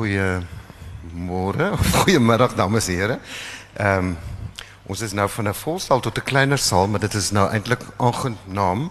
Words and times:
goeie 0.00 0.40
môre 1.12 1.72
of 1.76 1.88
goeiemiddag 2.00 2.54
dames 2.56 2.88
en 2.88 2.96
here. 2.96 3.16
Ehm 3.76 4.12
um, 4.12 4.18
ons 4.90 5.02
is 5.06 5.12
nou 5.14 5.28
van 5.30 5.48
'n 5.48 5.54
volsaal 5.54 6.00
tot 6.00 6.18
'n 6.18 6.24
kleiner 6.24 6.58
saal, 6.58 6.88
maar 6.88 7.00
dit 7.00 7.14
is 7.14 7.30
nou 7.30 7.46
eintlik 7.52 7.82
aangenaam 7.96 8.90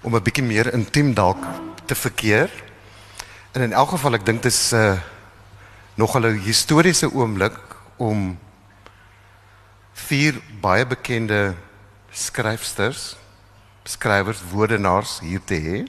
om 0.00 0.14
'n 0.14 0.22
bietjie 0.22 0.44
meer 0.44 0.72
intiem 0.72 1.14
dalk 1.14 1.42
te 1.84 1.94
verkeer. 1.94 2.48
En 3.52 3.62
in 3.62 3.72
elk 3.72 3.90
geval 3.90 4.14
ek 4.14 4.24
dink 4.26 4.42
dit 4.42 4.52
is 4.52 4.72
'n 4.72 4.76
uh, 4.76 4.98
nog 5.94 6.16
'n 6.16 6.38
historiese 6.46 7.12
oomblik 7.12 7.58
om 7.96 8.38
vier 9.92 10.40
baie 10.60 10.86
bekende 10.86 11.54
skryfsters, 12.10 13.16
skrywers, 13.84 14.40
woordenaars 14.50 15.20
hier 15.20 15.42
te 15.44 15.54
hê 15.54 15.84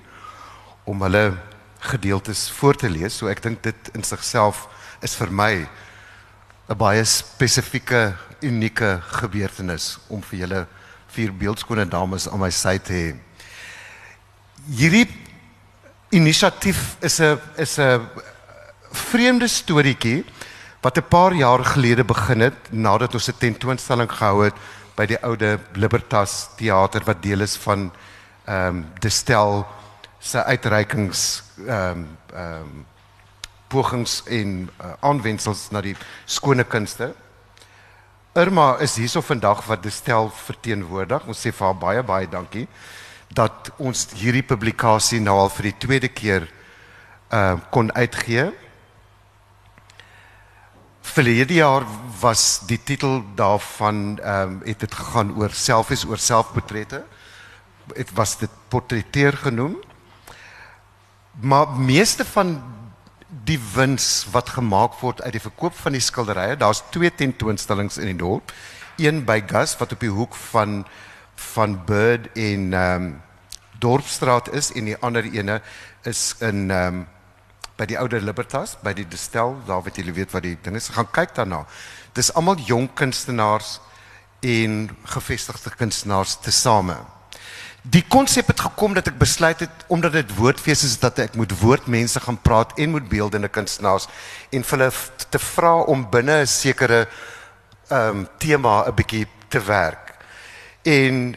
om 0.83 1.02
hulle 1.02 1.38
gedeeltes 1.81 2.49
voor 2.49 2.76
te 2.77 2.90
lees. 2.90 3.17
So 3.17 3.27
ek 3.27 3.41
dink 3.41 3.63
dit 3.66 3.89
in 3.98 4.03
sigself 4.05 4.67
is 5.02 5.16
vir 5.17 5.31
my 5.31 5.67
'n 6.70 6.77
baie 6.77 7.03
spesifieke, 7.05 8.13
unieke 8.42 9.02
gebeurtenis 9.19 10.00
om 10.09 10.22
vir 10.22 10.39
julle 10.39 10.67
vier 11.08 11.31
beeldskone 11.33 11.86
dames 11.86 12.28
aan 12.30 12.39
my 12.39 12.50
sy 12.50 12.78
te 12.78 12.94
hê. 12.94 13.16
Hierdie 14.70 15.08
inisiatief 16.11 16.97
is 17.02 17.20
'n 17.20 17.39
is 17.58 17.80
'n 17.80 18.08
vreemde 18.92 19.48
storieetjie 19.48 20.23
wat 20.81 20.98
'n 20.98 21.09
paar 21.09 21.33
jaar 21.33 21.64
gelede 21.64 22.03
begin 22.03 22.42
het 22.42 22.72
nadat 22.72 23.14
ons 23.14 23.30
'n 23.30 23.38
tentoonstelling 23.39 24.09
gehou 24.09 24.45
het 24.45 24.53
by 24.95 25.05
die 25.05 25.20
oude 25.23 25.59
Libertas 25.73 26.50
teater 26.58 27.03
wat 27.05 27.22
deel 27.22 27.42
is 27.42 27.55
van 27.55 27.92
ehm 28.45 28.67
um, 28.67 28.86
Destel 29.00 29.66
se 30.22 30.44
uitreikings 30.44 31.44
ehm 31.67 32.05
um, 32.05 32.08
ehm 32.33 32.61
um, 32.61 32.86
pogings 33.72 34.22
en 34.27 34.69
uh, 34.83 34.94
aanwensels 35.00 35.69
na 35.72 35.80
die 35.81 35.95
skone 36.25 36.66
kunste. 36.67 37.14
Irma 38.36 38.75
is 38.83 38.97
hierso 38.99 39.22
vandag 39.23 39.64
wat 39.67 39.83
Destel 39.83 40.27
verteenwoordig. 40.36 41.23
Ons 41.31 41.39
sê 41.39 41.53
vir 41.55 41.66
haar 41.69 41.80
baie 41.80 42.03
baie 42.03 42.27
dankie 42.27 42.67
dat 43.31 43.72
ons 43.80 44.09
hierdie 44.19 44.44
publikasie 44.44 45.22
nou 45.23 45.38
al 45.39 45.52
vir 45.55 45.69
die 45.69 45.77
tweede 45.86 46.09
keer 46.11 46.49
uh 47.31 47.55
kon 47.72 47.92
uitgee. 47.95 48.49
Verlede 51.02 51.55
jaar 51.61 51.88
was 52.22 52.61
die 52.67 52.80
titel 52.83 53.22
daarvan 53.36 54.19
ehm 54.19 54.58
um, 54.58 54.59
het 54.67 54.83
dit 54.83 54.99
gegaan 54.99 55.31
oor 55.39 55.55
selfies 55.55 56.05
oor 56.05 56.19
selfportrette. 56.19 57.05
Dit 57.95 58.11
was 58.16 58.38
dit 58.38 58.52
portretteer 58.69 59.38
genoem. 59.47 59.80
Maar 61.42 61.70
meeste 61.70 62.25
van 62.25 62.61
die 63.44 63.59
wins 63.73 64.28
wat 64.31 64.50
gemaak 64.50 65.00
word 65.00 65.22
uit 65.22 65.34
die 65.34 65.42
verkoop 65.42 65.73
van 65.73 65.95
die 65.95 66.03
skilderye, 66.03 66.58
daar's 66.58 66.83
twee 66.94 67.09
tentoonstellings 67.09 67.98
in 67.98 68.11
die 68.11 68.20
dorp. 68.20 68.53
Een 69.02 69.23
by 69.25 69.39
Gas 69.50 69.73
wat 69.80 69.95
op 69.95 70.03
die 70.06 70.14
hoek 70.14 70.36
van 70.52 70.86
van 71.42 71.80
Bird 71.86 72.27
en 72.38 72.73
ehm 72.73 73.04
um, 73.04 73.21
Dorpstraat 73.82 74.52
is 74.54 74.70
en 74.77 74.86
die 74.86 74.98
ander 75.02 75.26
ene 75.26 75.61
is 76.05 76.36
in 76.39 76.70
ehm 76.70 77.02
um, 77.02 77.08
by 77.82 77.88
die 77.89 77.98
ouer 77.98 78.21
Libertas, 78.21 78.76
by 78.83 78.94
die 78.94 79.08
Destel, 79.10 79.55
daar 79.65 79.82
wat 79.82 79.95
julle 79.98 80.14
weet 80.14 80.36
wat 80.36 80.44
die 80.45 80.58
ding 80.61 80.76
is. 80.77 80.92
Gaan 80.94 81.10
kyk 81.10 81.33
daarna. 81.33 81.64
Dis 82.14 82.30
almal 82.38 82.61
jong 82.67 82.92
kunstenaars 82.94 83.80
en 84.45 84.92
gevestigde 85.15 85.73
kunstenaars 85.80 86.36
tesame. 86.45 86.99
Die 87.81 88.03
konsep 88.05 88.47
het 88.47 88.59
gekom 88.61 88.93
dat 88.93 89.08
ek 89.09 89.17
besluit 89.17 89.59
het 89.59 89.86
omdat 89.89 90.14
dit 90.14 90.33
woordfees 90.37 90.83
is 90.86 90.99
dat 91.02 91.17
ek 91.17 91.33
moet 91.33 91.53
woordmense 91.64 92.19
gaan 92.21 92.37
praat 92.37 92.75
en 92.77 92.93
moet 92.93 93.08
beeldende 93.09 93.49
kunstenaars 93.49 94.05
en 94.53 94.65
hulle 94.69 94.89
te 95.33 95.39
vra 95.42 95.73
om 95.89 96.03
binne 96.09 96.43
'n 96.43 96.47
sekere 96.47 97.08
ehm 97.89 98.08
um, 98.08 98.27
tema 98.37 98.86
'n 98.86 98.93
bietjie 98.93 99.27
te 99.49 99.59
werk. 99.59 100.14
En 100.83 101.36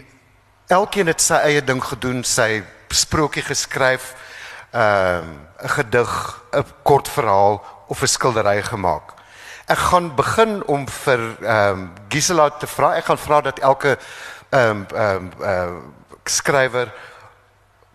elkeen 0.68 1.06
het 1.06 1.20
sy 1.20 1.34
eie 1.34 1.64
ding 1.64 1.84
gedoen, 1.84 2.24
sy 2.24 2.62
sprokie 2.88 3.42
geskryf, 3.42 4.14
ehm 4.70 5.24
um, 5.24 5.40
'n 5.64 5.68
gedig, 5.68 6.42
'n 6.52 6.64
kort 6.82 7.08
verhaal 7.08 7.64
of 7.88 8.02
'n 8.02 8.06
skildery 8.06 8.62
gemaak. 8.62 9.14
Ek 9.66 9.78
gaan 9.78 10.14
begin 10.14 10.64
om 10.66 10.88
vir 10.88 11.20
ehm 11.40 11.80
um, 11.80 11.92
Gisela 12.08 12.50
te 12.50 12.66
vra. 12.66 12.94
Ek 12.96 13.04
gaan 13.04 13.18
vra 13.18 13.40
dat 13.40 13.58
elke 13.58 13.98
ehm 14.50 14.70
um, 14.70 14.86
ehm 14.94 15.16
um, 15.16 15.32
uh, 15.40 16.03
skrywer 16.30 16.92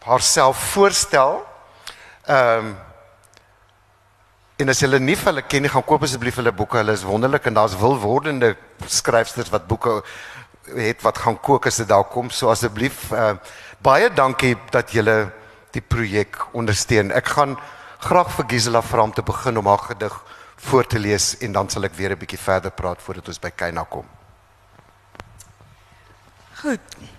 haarself 0.03 0.57
voorstel. 0.73 1.41
Ehm 2.25 2.65
um, 2.65 2.77
en 4.59 4.67
as 4.69 4.81
julle 4.83 4.99
nie 4.99 5.15
vir 5.15 5.29
hulle 5.29 5.41
ken 5.47 5.63
nie, 5.63 5.69
gaan 5.71 5.85
koop 5.87 6.03
asseblief 6.03 6.35
hulle 6.35 6.51
boeke. 6.51 6.81
Hulle 6.81 6.91
is 6.91 7.05
wonderlik 7.07 7.45
en 7.47 7.55
daar's 7.55 7.77
wilwordende 7.79 8.57
skryfsters 8.91 9.51
wat 9.53 9.69
boeke 9.69 10.01
het 10.75 11.01
wat 11.01 11.17
gaan 11.17 11.37
kook 11.39 11.69
as 11.69 11.79
dit 11.79 11.87
daar 11.87 12.03
kom. 12.11 12.29
So 12.29 12.51
asseblief 12.51 13.05
uh, 13.15 13.37
baie 13.79 14.09
dankie 14.11 14.57
dat 14.73 14.91
julle 14.91 15.31
die 15.71 15.81
projek 15.81 16.41
ondersteun. 16.51 17.13
Ek 17.15 17.31
gaan 17.37 17.55
graag 18.03 18.33
vir 18.35 18.49
Gisela 18.51 18.81
vra 18.83 19.05
om 19.07 19.13
te 19.15 19.23
begin 19.23 19.61
om 19.61 19.67
haar 19.71 19.85
gedig 19.91 20.17
voor 20.69 20.87
te 20.87 20.99
lees 20.99 21.37
en 21.39 21.55
dan 21.55 21.69
sal 21.69 21.87
ek 21.87 21.95
weer 21.95 22.11
'n 22.11 22.19
bietjie 22.19 22.39
verder 22.39 22.71
praat 22.71 23.01
voordat 23.01 23.27
ons 23.27 23.39
by 23.39 23.51
Kyna 23.55 23.83
kom. 23.83 24.05
Goed. 26.61 27.18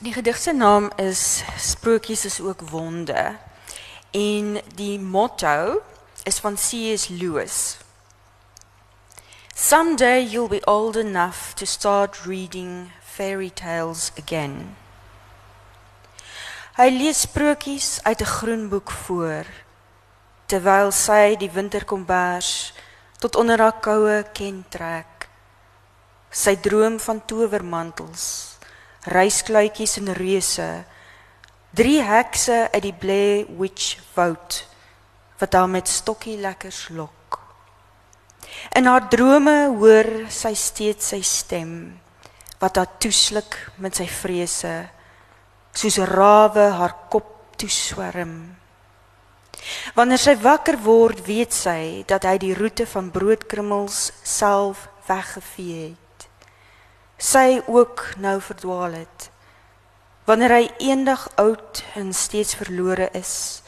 Die 0.00 0.12
gedig 0.12 0.38
se 0.40 0.52
naam 0.52 0.90
is 0.96 1.42
Sprokies 1.56 2.24
is 2.24 2.40
ook 2.40 2.60
wonde. 2.60 3.36
En 4.10 4.60
die 4.74 4.98
motto 4.98 5.82
is 6.22 6.38
van 6.38 6.54
C.S. 6.54 7.08
Lewis. 7.08 7.76
Someday 9.54 10.24
you'll 10.24 10.48
be 10.48 10.64
old 10.64 10.96
enough 10.96 11.52
to 11.54 11.64
start 11.66 12.16
reading 12.24 12.90
fairy 13.04 13.50
tales 13.50 14.12
again. 14.16 14.76
Hy 16.76 16.88
lees 16.88 17.20
sprokies 17.20 17.98
uit 18.02 18.20
'n 18.20 18.32
groen 18.40 18.68
boek 18.68 18.90
voor 18.90 19.44
terwyl 20.46 20.90
sy 20.90 21.36
die 21.36 21.50
winterkombers 21.50 22.72
tot 23.18 23.36
onder 23.36 23.60
haar 23.60 23.80
koue 23.80 24.24
ken 24.32 24.64
trek. 24.68 25.28
Sy 26.30 26.56
droom 26.56 27.00
van 27.00 27.24
towermantels 27.24 28.49
reiskluitjies 29.08 29.96
en 30.00 30.12
reuse. 30.12 30.68
Drie 31.70 32.00
hekse 32.02 32.68
uit 32.72 32.82
die 32.82 32.96
Blair 32.96 33.46
Witch 33.58 34.00
Woud 34.14 34.66
wat 35.40 35.54
haar 35.56 35.70
met 35.72 35.88
stokkie 35.88 36.36
lekkers 36.36 36.88
lok. 36.92 37.38
In 38.76 38.84
haar 38.84 39.06
drome 39.08 39.70
hoor 39.78 40.26
sy 40.28 40.52
steeds 40.58 41.14
sy 41.14 41.22
stem 41.24 41.72
wat 42.60 42.76
haar 42.76 42.90
toesluk 43.00 43.56
met 43.80 43.96
sy 43.96 44.04
vrese 44.04 44.74
soos 45.72 45.96
'n 45.98 46.10
rawe 46.10 46.66
haar 46.76 46.94
kop 47.08 47.56
toeswerm. 47.56 48.56
Wanneer 49.94 50.18
sy 50.18 50.36
wakker 50.36 50.76
word, 50.76 51.26
weet 51.26 51.52
sy 51.52 52.04
dat 52.06 52.24
hy 52.24 52.38
die 52.38 52.54
roete 52.54 52.86
van 52.86 53.10
broodkrummels 53.10 54.12
self 54.22 54.88
weggevee 55.06 55.88
het 55.88 56.09
sy 57.20 57.60
ook 57.68 58.04
nou 58.16 58.40
verdwaal 58.40 58.96
het. 59.04 59.28
Wanneer 60.24 60.54
hy 60.56 60.66
eendag 60.88 61.26
oud 61.40 61.82
en 61.94 62.14
steeds 62.16 62.54
verlore 62.56 63.10
is, 63.12 63.60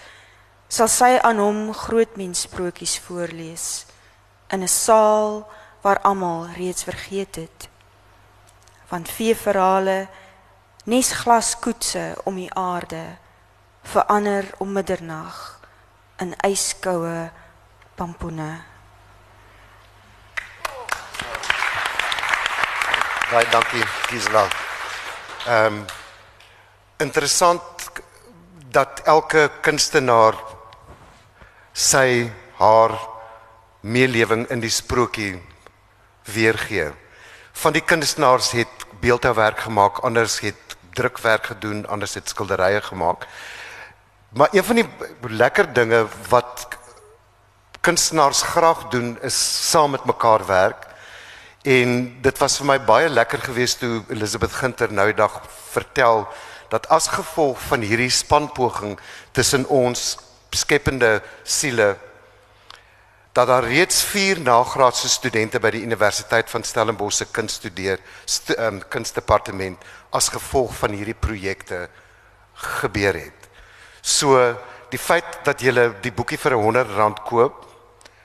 sal 0.72 0.88
sy 0.88 1.18
aan 1.20 1.40
hom 1.42 1.66
groot 1.76 2.16
menssprokies 2.16 2.96
voorlees 3.04 3.84
in 4.48 4.62
'n 4.62 4.68
saal 4.68 5.44
waar 5.82 6.00
almal 6.00 6.48
reeds 6.56 6.84
vergeet 6.84 7.36
het. 7.36 7.68
Want 8.88 9.10
vier 9.10 9.36
verhale 9.36 10.08
nes 10.84 11.12
glaskoetse 11.12 12.16
om 12.24 12.36
die 12.36 12.54
aarde 12.54 13.04
verander 13.82 14.44
om 14.58 14.72
middernag 14.72 15.60
in 16.16 16.34
yskoue 16.46 17.30
pampoene. 17.94 18.71
Baie 23.32 23.48
dankie 23.48 23.84
Gisela. 24.10 24.42
Ehm 25.46 25.66
um, 25.66 25.84
interessant 27.00 27.86
dat 28.70 29.00
elke 29.08 29.46
kunstenaar 29.64 30.36
sy 31.72 32.28
haar 32.58 32.92
meelewing 33.80 34.44
in 34.52 34.60
die 34.60 34.70
sprokie 34.70 35.40
weergee. 36.28 36.90
Van 37.52 37.72
die 37.72 37.80
kunstenaars 37.80 38.52
het 38.52 38.86
beeldhouwerk 39.00 39.64
gemaak, 39.64 40.04
anders 40.04 40.38
het 40.44 40.76
drukwerk 40.92 41.46
gedoen, 41.54 41.86
anders 41.88 42.14
het 42.14 42.28
skilderye 42.28 42.84
gemaak. 42.84 43.26
Maar 44.36 44.48
een 44.52 44.64
van 44.64 44.76
die 44.76 44.88
lekker 45.40 45.72
dinge 45.72 46.04
wat 46.28 46.68
kunstenaars 47.80 48.42
graag 48.42 48.88
doen 48.92 49.16
is 49.22 49.40
saam 49.70 49.90
met 49.96 50.04
mekaar 50.04 50.46
werk 50.46 50.90
En 51.62 51.90
dit 52.22 52.38
was 52.38 52.56
vir 52.58 52.66
my 52.66 52.78
baie 52.82 53.08
lekker 53.08 53.38
geweest 53.38 53.78
toe 53.78 54.00
Elizabeth 54.10 54.54
Ginter 54.58 54.90
nou 54.90 55.04
die 55.06 55.18
dag 55.18 55.36
vertel 55.70 56.24
dat 56.72 56.88
as 56.90 57.06
gevolg 57.12 57.60
van 57.68 57.84
hierdie 57.86 58.10
spanpoging 58.10 58.96
tussen 59.30 59.68
ons 59.70 60.16
skepende 60.50 61.20
siele 61.44 61.94
dat 63.32 63.46
daar 63.46 63.64
reeds 63.64 64.02
4 64.02 64.40
nagraadse 64.42 65.08
studente 65.08 65.60
by 65.62 65.70
die 65.70 65.84
Universiteit 65.86 66.50
van 66.50 66.66
Stellenbosch 66.66 67.22
se 67.22 67.26
kunst 67.30 67.62
studeer, 67.62 68.02
st 68.26 68.58
um, 68.58 68.82
kunstdepartement 68.92 69.78
as 70.10 70.28
gevolg 70.34 70.74
van 70.82 70.92
hierdie 70.92 71.16
projekte 71.16 71.86
gebeur 72.82 73.16
het. 73.16 73.48
So 74.02 74.36
die 74.90 75.00
feit 75.00 75.38
dat 75.46 75.62
jy 75.62 75.72
die 76.02 76.12
boekie 76.12 76.36
vir 76.42 76.58
R100 76.58 77.22
koop, 77.24 77.62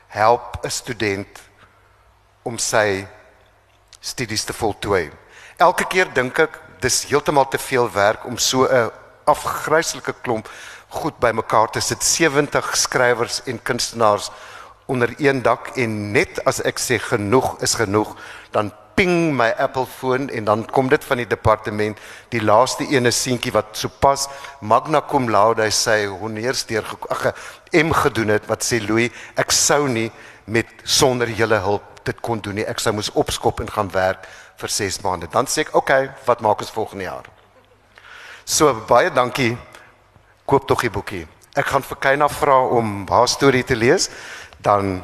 help 0.07 0.57
'n 0.65 0.73
student 0.73 1.39
om 2.43 2.57
sy 2.57 3.05
studies 3.99 4.43
te 4.43 4.53
voltooi. 4.53 5.09
Elke 5.57 5.87
keer 5.89 6.13
dink 6.13 6.39
ek 6.39 6.59
dis 6.81 7.03
heeltemal 7.09 7.47
te 7.49 7.57
veel 7.57 7.89
werk 7.91 8.25
om 8.25 8.37
so 8.37 8.65
'n 8.65 8.91
afgryslike 9.25 10.13
klomp 10.21 10.49
goed 10.87 11.19
bymekaar 11.19 11.69
te 11.69 11.81
sit 11.81 12.03
70 12.03 12.75
skrywers 12.77 13.41
en 13.45 13.61
kunstenaars 13.61 14.31
onder 14.85 15.13
een 15.17 15.41
dak 15.41 15.67
en 15.75 16.11
net 16.11 16.39
as 16.45 16.61
ek 16.63 16.79
sê 16.79 16.99
genoeg 16.99 17.57
is 17.61 17.75
genoeg 17.75 18.15
dan 18.51 18.71
ping 18.95 19.33
my 19.37 19.49
Apple 19.61 19.85
foon 19.85 20.29
en 20.29 20.45
dan 20.47 20.63
kom 20.65 20.87
dit 20.89 21.03
van 21.03 21.17
die 21.21 21.27
departement 21.27 21.99
die 22.33 22.41
laaste 22.41 22.87
ene 22.89 23.11
seentjie 23.11 23.51
wat 23.53 23.75
sopas 23.77 24.25
magna 24.61 25.01
cum 25.01 25.27
laude 25.29 25.67
sy 25.75 26.05
honeursdeur 26.07 26.87
ag 27.13 27.27
M 27.73 27.91
gedoen 27.91 28.33
het 28.33 28.47
wat 28.47 28.65
sê 28.65 28.79
Louis 28.87 29.11
ek 29.35 29.51
sou 29.51 29.85
nie 29.91 30.09
met 30.45 30.71
sonder 30.83 31.29
julle 31.29 31.59
hulp 31.67 31.96
dit 32.09 32.21
kon 32.21 32.41
doen 32.41 32.55
nie 32.59 32.67
ek 32.67 32.79
sou 32.79 32.93
moes 32.97 33.13
opskop 33.13 33.61
en 33.63 33.71
gaan 33.77 33.91
werk 33.93 34.27
vir 34.57 34.75
6 34.81 35.01
maande 35.05 35.27
dan 35.31 35.45
sê 35.45 35.67
ek 35.67 35.75
okay 35.75 36.11
wat 36.25 36.41
maak 36.41 36.63
ons 36.65 36.75
volgende 36.75 37.09
jaar 37.09 37.27
so 38.45 38.73
baie 38.87 39.11
dankie 39.11 39.55
koop 40.47 40.67
tog 40.67 40.79
die 40.85 40.91
boekie. 40.91 41.25
Ek 41.59 41.67
gaan 41.73 41.83
vir 41.83 41.97
Kyna 41.99 42.27
vra 42.31 42.61
om 42.71 43.01
haar 43.09 43.27
storie 43.27 43.65
te 43.67 43.75
lees, 43.75 44.07
dan 44.63 45.01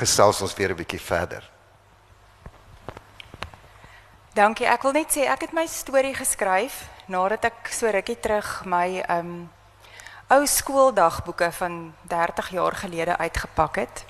gesels 0.00 0.42
ons 0.42 0.54
weer 0.58 0.70
'n 0.70 0.76
bietjie 0.76 1.00
verder. 1.00 1.42
Dankie. 4.34 4.66
Ek 4.66 4.82
wil 4.82 4.92
net 4.92 5.14
sê 5.14 5.30
ek 5.30 5.40
het 5.40 5.52
my 5.52 5.66
storie 5.66 6.14
geskryf 6.14 6.88
nadat 7.06 7.44
ek 7.44 7.68
so 7.70 7.86
rukkie 7.86 8.20
terug 8.20 8.64
my 8.64 9.04
um 9.08 9.50
ou 10.28 10.46
skooldagboeke 10.46 11.52
van 11.52 11.94
30 12.08 12.48
jaar 12.50 12.72
gelede 12.72 13.16
uitgepak 13.16 13.76
het. 13.76 14.04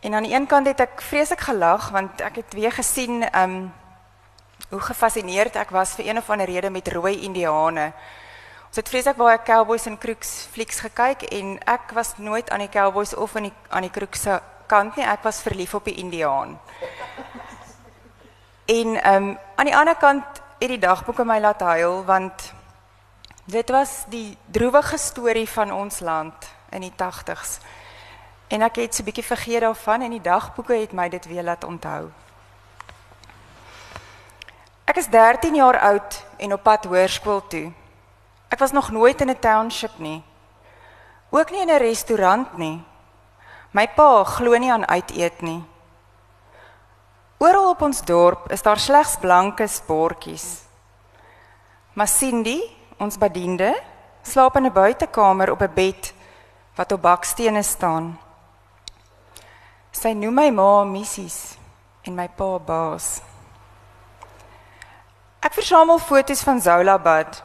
En 0.00 0.14
aan 0.14 0.22
die 0.22 0.34
een 0.34 0.46
kant 0.46 0.66
het 0.66 0.80
ek 0.80 1.00
vreeslik 1.02 1.40
gelag 1.40 1.88
want 1.90 2.20
ek 2.20 2.36
het 2.36 2.54
weer 2.54 2.72
gesien 2.72 3.24
um 3.38 3.72
hoe 4.68 4.80
gefassineerd 4.80 5.56
ek 5.56 5.70
was 5.70 5.94
vir 5.96 6.06
een 6.06 6.18
of 6.18 6.30
ander 6.30 6.46
rede 6.46 6.70
met 6.70 6.88
rooi 6.88 7.20
indiane. 7.20 7.92
Ons 8.68 8.76
het 8.76 8.88
vreeslik 8.88 9.16
baie 9.16 9.38
Cowboys 9.42 9.86
en 9.86 9.98
Crooks 9.98 10.46
flieks 10.52 10.80
gekyk 10.84 11.22
en 11.32 11.56
ek 11.64 11.90
was 11.96 12.14
nooit 12.16 12.50
aan 12.50 12.62
die 12.62 12.68
Cowboys 12.68 13.14
of 13.14 13.36
aan 13.36 13.48
die 13.48 13.54
aan 13.68 13.86
die 13.86 13.90
Crooks 13.90 14.22
se 14.22 14.40
kant 14.66 14.96
nie. 14.96 15.06
Ek 15.06 15.22
was 15.24 15.40
verlief 15.42 15.74
op 15.74 15.84
die 15.84 15.94
Indiaan. 15.94 16.58
En 18.66 18.94
ehm 19.02 19.14
um, 19.22 19.38
aan 19.56 19.66
die 19.66 19.76
ander 19.76 19.96
kant 19.96 20.24
het 20.58 20.68
die 20.68 20.78
dagboeke 20.78 21.24
my 21.24 21.40
laat 21.40 21.60
huil 21.60 22.04
want 22.04 22.52
dit 23.44 23.70
was 23.70 24.04
die 24.12 24.36
droewige 24.46 24.98
storie 24.98 25.48
van 25.48 25.72
ons 25.72 26.00
land 26.00 26.50
in 26.70 26.80
die 26.80 26.92
80s. 26.92 27.58
En 28.48 28.62
ek 28.62 28.76
het 28.76 28.94
so 28.94 29.02
'n 29.02 29.04
bietjie 29.04 29.24
vergeet 29.24 29.60
daarvan 29.60 30.02
en 30.02 30.10
die 30.10 30.20
dagboeke 30.20 30.74
het 30.74 30.92
my 30.92 31.08
dit 31.08 31.26
weer 31.26 31.42
laat 31.42 31.64
onthou. 31.64 32.10
Ek 34.84 34.96
is 34.96 35.08
13 35.08 35.54
jaar 35.54 35.78
oud 35.78 36.24
en 36.36 36.52
op 36.52 36.62
pad 36.62 36.84
hoërskool 36.84 37.46
toe. 37.46 37.72
Ek 38.48 38.58
was 38.58 38.72
nog 38.72 38.90
nooit 38.90 39.20
in 39.20 39.30
'n 39.30 39.38
township 39.38 39.98
nie. 39.98 40.22
Ook 41.30 41.50
nie 41.50 41.60
in 41.60 41.70
'n 41.70 41.78
restaurant 41.78 42.56
nie. 42.56 42.84
My 43.70 43.88
pa 43.88 44.24
glo 44.24 44.56
nie 44.56 44.72
aan 44.72 44.88
uiteet 44.88 45.40
nie. 45.40 45.64
Oral 47.38 47.68
op 47.68 47.82
ons 47.82 48.00
dorp 48.04 48.50
is 48.50 48.62
daar 48.62 48.78
slegs 48.78 49.16
blanke 49.16 49.68
bordjies. 49.86 50.62
Maar 51.92 52.08
Cindy, 52.08 52.62
ons 52.98 53.18
bediende, 53.18 53.82
slaap 54.22 54.56
in 54.56 54.64
'n 54.64 54.72
buitekamer 54.72 55.50
op 55.50 55.60
'n 55.60 55.74
bed 55.74 56.14
wat 56.74 56.92
op 56.92 57.02
bakstene 57.02 57.62
staan. 57.62 58.18
Sy 59.92 60.14
noem 60.14 60.34
my 60.34 60.50
ma 60.50 60.84
Missies 60.84 61.56
en 62.04 62.14
my 62.14 62.28
pa 62.28 62.58
Baas. 62.58 63.18
Ek 65.40 65.54
versamel 65.54 65.98
foto's 66.02 66.42
van 66.44 66.60
Zola 66.60 66.98
Bad 66.98 67.44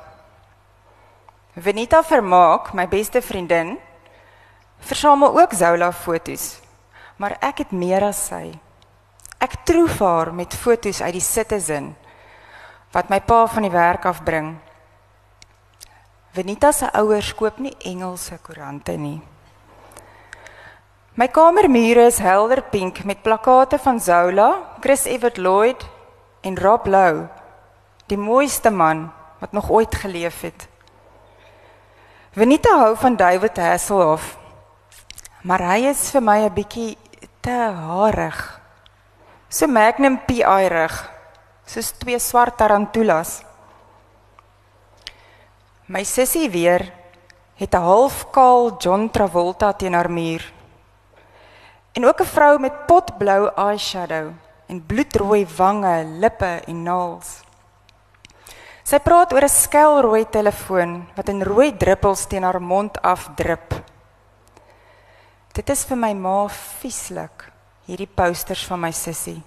Venita 1.54 2.02
Vermaak, 2.02 2.72
my 2.74 2.88
beste 2.90 3.22
vriendin, 3.22 3.78
versamel 4.80 5.40
ook 5.40 5.54
Zola 5.54 5.92
foto's. 5.92 6.58
Maar 7.22 7.38
ek 7.46 7.62
het 7.62 7.72
meer 7.72 8.02
as 8.08 8.24
sy. 8.32 8.48
Ek 9.38 9.60
troef 9.62 10.00
haar 10.02 10.32
met 10.34 10.56
foto's 10.58 11.02
uit 11.02 11.14
die 11.14 11.22
Citizen 11.22 11.92
wat 12.94 13.10
my 13.10 13.20
pa 13.22 13.46
van 13.50 13.66
die 13.66 13.74
werk 13.74 14.06
af 14.10 14.24
bring. 14.26 14.56
Venita 16.34 16.72
se 16.74 16.90
ouers 16.98 17.34
koop 17.38 17.62
nie 17.62 17.74
Engelse 17.86 18.40
koerante 18.42 18.98
nie. 18.98 19.22
My 21.14 21.28
kamermure 21.30 22.08
is 22.10 22.18
helder 22.18 22.64
pink 22.74 23.04
met 23.06 23.20
plakate 23.22 23.78
van 23.78 24.00
Zola, 24.00 24.78
Chris 24.82 25.04
Evert 25.06 25.38
Lloyd 25.38 25.84
en 26.42 26.58
Rob 26.58 26.88
Lou, 26.90 27.28
die 28.10 28.18
mooiste 28.18 28.72
man 28.74 29.12
wat 29.40 29.52
nog 29.52 29.70
ooit 29.70 29.94
geleef 29.96 30.42
het. 30.42 30.66
Venita 32.34 32.72
hou 32.80 32.96
van 32.98 33.16
David 33.16 33.58
Hasselhoff. 33.62 34.40
Maar 35.46 35.62
hy 35.62 35.92
is 35.92 36.10
vir 36.10 36.24
my 36.24 36.40
'n 36.48 36.54
bietjie 36.54 36.98
te 37.42 37.60
harig. 37.78 38.62
So 39.50 39.68
Magnum 39.68 40.18
PI 40.26 40.68
rig, 40.68 41.12
soos 41.66 41.92
twee 41.92 42.20
swart 42.20 42.58
tarantulas. 42.58 43.44
My 45.86 46.04
sussie 46.04 46.50
weer 46.50 46.92
het 47.56 47.76
'n 47.76 47.86
halfkaal 47.86 48.78
John 48.80 49.10
Travolta 49.12 49.74
teen 49.74 49.94
haar 49.94 50.10
muur. 50.10 50.63
En 51.94 52.06
ook 52.06 52.22
'n 52.22 52.26
vrou 52.26 52.60
met 52.60 52.86
potblou 52.86 53.52
eyeshadow 53.56 54.32
en 54.66 54.86
bloedrooi 54.86 55.48
wange, 55.58 56.04
lippe 56.04 56.62
en 56.66 56.84
naels. 56.84 57.42
Sy 58.84 59.00
praat 59.00 59.34
oor 59.34 59.44
'n 59.44 59.50
skelrooi 59.50 60.26
telefoon 60.30 61.08
wat 61.16 61.30
in 61.30 61.44
rooi 61.44 61.78
druppels 61.78 62.26
teen 62.28 62.44
haar 62.44 62.62
mond 62.62 63.02
afdrup. 63.02 63.84
Dit 65.54 65.70
is 65.70 65.86
vir 65.86 65.98
my 65.98 66.14
ma 66.14 66.48
vieslik, 66.48 67.52
hierdie 67.86 68.10
posters 68.16 68.66
van 68.66 68.80
my 68.80 68.92
sussie. 68.92 69.44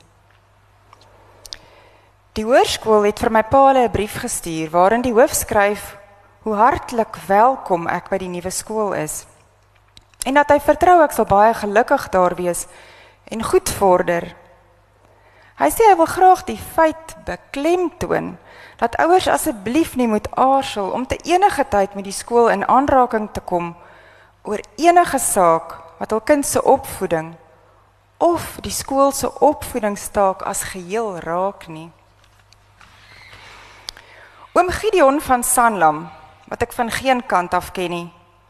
Die 2.32 2.44
hoërskool 2.44 3.02
het 3.02 3.18
vir 3.18 3.30
my 3.30 3.42
pa 3.42 3.72
'n 3.72 3.90
brief 3.90 4.20
gestuur 4.20 4.70
waarin 4.70 5.02
die 5.02 5.12
hoof 5.12 5.32
skryf 5.32 5.96
hoe 6.42 6.54
hartlik 6.54 7.16
welkom 7.26 7.88
ek 7.88 8.08
by 8.08 8.18
die 8.18 8.28
nuwe 8.28 8.50
skool 8.50 8.92
is. 8.92 9.26
En 10.26 10.34
dat 10.34 10.50
hy 10.50 10.58
vertrou 10.58 10.98
ek 11.04 11.14
sal 11.14 11.28
baie 11.30 11.54
gelukkig 11.54 12.08
daar 12.10 12.34
wees 12.34 12.66
en 13.30 13.46
goed 13.46 13.70
vorder. 13.78 14.26
Hy 15.56 15.70
sê 15.72 15.86
hy 15.88 15.94
wil 15.96 16.10
graag 16.10 16.42
die 16.50 16.58
feit 16.58 17.14
beklemtoon 17.24 18.34
dat 18.76 18.98
ouers 19.00 19.28
asseblief 19.30 19.94
nie 19.96 20.08
moet 20.10 20.28
aarzel 20.36 20.90
om 20.92 21.06
te 21.06 21.16
enige 21.24 21.64
tyd 21.72 21.94
met 21.96 22.04
die 22.04 22.14
skool 22.14 22.50
in 22.52 22.66
aanraking 22.68 23.30
te 23.32 23.40
kom 23.40 23.72
oor 24.44 24.60
enige 24.76 25.18
saak 25.22 25.78
wat 25.98 26.12
hul 26.12 26.20
kind 26.20 26.46
se 26.46 26.60
opvoeding 26.60 27.32
of 28.18 28.58
die 28.64 28.72
skool 28.72 29.12
se 29.12 29.30
opvoedingstaak 29.40 30.42
as 30.42 30.66
geheel 30.72 31.16
raak 31.24 31.66
nie. 31.68 31.88
Oom 34.56 34.70
Gideon 34.72 35.20
van 35.20 35.42
Sanlam, 35.44 36.06
wat 36.48 36.62
ek 36.64 36.72
van 36.72 36.90
geen 36.90 37.20
kant 37.28 37.54
af 37.54 37.72
ken 37.76 37.92
nie, 37.92 38.06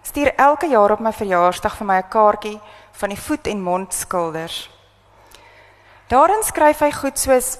stuur 0.07 0.35
elke 0.37 0.69
jaar 0.71 0.95
op 0.95 1.01
my 1.03 1.13
verjaarsdag 1.13 1.77
vir 1.77 1.87
my 1.87 1.99
'n 1.99 2.09
kaartjie 2.09 2.61
van 2.93 3.09
die 3.09 3.21
voet 3.21 3.47
en 3.47 3.63
mond 3.63 3.95
skilders. 3.95 4.71
Daarin 6.09 6.43
skryf 6.43 6.79
hy 6.79 6.93
goed 6.93 7.19
soos 7.19 7.59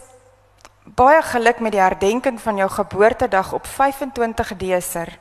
Baie 0.87 1.23
geluk 1.23 1.59
met 1.59 1.73
die 1.73 1.81
herdenking 1.81 2.41
van 2.41 2.57
jou 2.57 2.69
geboortedag 2.71 3.53
op 3.53 3.67
25 3.67 4.57
Desember. 4.57 5.19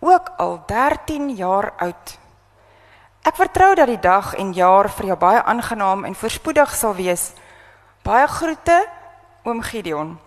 Ook 0.00 0.32
al 0.36 0.62
13 0.66 1.30
jaar 1.34 1.72
oud. 1.76 2.18
Ek 3.22 3.36
vertrou 3.36 3.74
dat 3.74 3.86
die 3.86 4.00
dag 4.00 4.34
en 4.34 4.52
jaar 4.52 4.90
vir 4.90 5.06
jou 5.06 5.16
baie 5.16 5.42
aangenaam 5.42 6.04
en 6.04 6.14
voorspoedig 6.14 6.74
sal 6.74 6.94
wees. 6.94 7.32
Baie 8.02 8.26
groete, 8.28 8.86
oom 9.42 9.62
Gideon. 9.62 10.18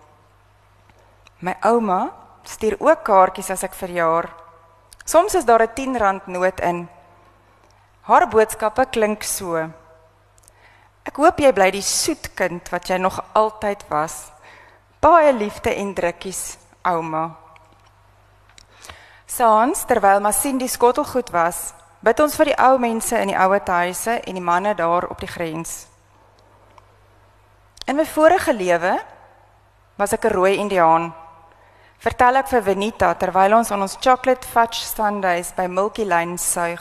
My 1.38 1.54
ouma 1.60 2.10
stuur 2.42 2.76
ook 2.78 3.04
kaartjies 3.04 3.50
as 3.50 3.62
ek 3.62 3.74
verjaar. 3.74 4.47
Soms 5.08 5.34
is 5.34 5.44
daar 5.44 5.62
'n 5.62 5.74
10 5.74 5.96
rand 5.96 6.26
noot 6.26 6.60
in. 6.60 6.88
Haar 8.00 8.28
boodskappe 8.28 8.86
klink 8.90 9.22
so: 9.22 9.56
Ek 11.02 11.16
hoop 11.16 11.38
jy 11.38 11.52
bly 11.52 11.70
die 11.70 11.82
soet 11.82 12.34
kind 12.34 12.68
wat 12.68 12.88
jy 12.88 12.96
nog 12.96 13.24
altyd 13.32 13.88
was. 13.88 14.30
Baie 15.00 15.32
liefde 15.32 15.74
en 15.74 15.94
drukkies, 15.94 16.58
ouma. 16.82 17.36
Saans 19.26 19.84
terwyl 19.84 20.20
Masien 20.20 20.58
die 20.58 20.68
skottelgoed 20.68 21.30
was, 21.30 21.72
bid 22.00 22.20
ons 22.20 22.36
vir 22.36 22.44
die 22.44 22.58
ou 22.58 22.78
mense 22.78 23.18
in 23.18 23.28
die 23.28 23.38
ouer 23.38 23.62
huise 23.64 24.20
en 24.20 24.34
die 24.34 24.44
manne 24.44 24.74
daar 24.74 25.08
op 25.08 25.20
die 25.20 25.28
grens. 25.28 25.86
In 27.86 27.96
my 27.96 28.04
vorige 28.04 28.52
lewe 28.52 28.98
was 29.96 30.12
ek 30.12 30.24
'n 30.24 30.32
rooi 30.32 30.56
indiaan. 30.56 31.14
Vertel 31.98 32.38
ek 32.38 32.46
vir 32.52 32.62
Venita 32.62 33.08
terwyl 33.18 33.56
ons 33.56 33.72
aan 33.74 33.82
ons 33.82 33.96
chocolate 33.98 34.46
fudge 34.46 34.84
sundaes 34.86 35.50
by 35.56 35.64
Milky 35.66 36.04
Lane 36.06 36.36
suig. 36.38 36.78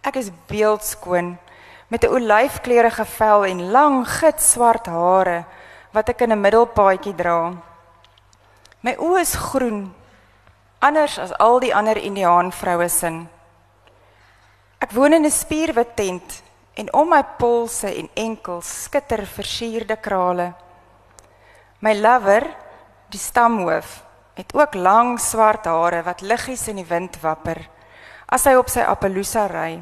Ek 0.00 0.16
is 0.16 0.30
beeldskoon 0.48 1.36
met 1.92 2.04
'n 2.04 2.14
olyfkleurige 2.16 3.04
vel 3.04 3.44
en 3.44 3.70
lang 3.70 4.08
gitswart 4.08 4.86
hare 4.86 5.44
wat 5.92 6.08
ek 6.08 6.22
in 6.22 6.32
'n 6.32 6.40
middelpaadjie 6.40 7.14
dra. 7.14 7.52
My 8.80 8.96
oë 8.96 9.20
is 9.20 9.34
groen, 9.34 9.94
anders 10.80 11.18
as 11.18 11.32
al 11.38 11.60
die 11.60 11.74
ander 11.74 11.96
Indiaan 11.96 12.52
vroue 12.52 12.88
sin. 12.88 13.28
Ek 14.80 14.92
woon 14.92 15.12
in 15.12 15.24
'n 15.24 15.30
spierwit 15.30 15.94
tent 15.96 16.42
en 16.74 16.92
om 16.92 17.08
my 17.08 17.22
polse 17.22 17.94
en 17.94 18.08
enkels 18.14 18.82
skitter 18.84 19.26
versierde 19.26 19.96
krale. 19.96 20.54
My 21.80 21.92
lover 21.92 22.63
Die 23.14 23.20
stamhoof 23.22 24.02
het 24.34 24.50
ook 24.54 24.74
lang 24.74 25.20
swart 25.22 25.68
hare 25.70 26.02
wat 26.02 26.20
liggies 26.20 26.66
in 26.68 26.80
die 26.80 26.88
wind 26.88 27.20
wapper 27.22 27.60
as 28.26 28.46
hy 28.48 28.56
op 28.58 28.72
sy 28.72 28.82
Appaloosa 28.82 29.44
ry. 29.46 29.76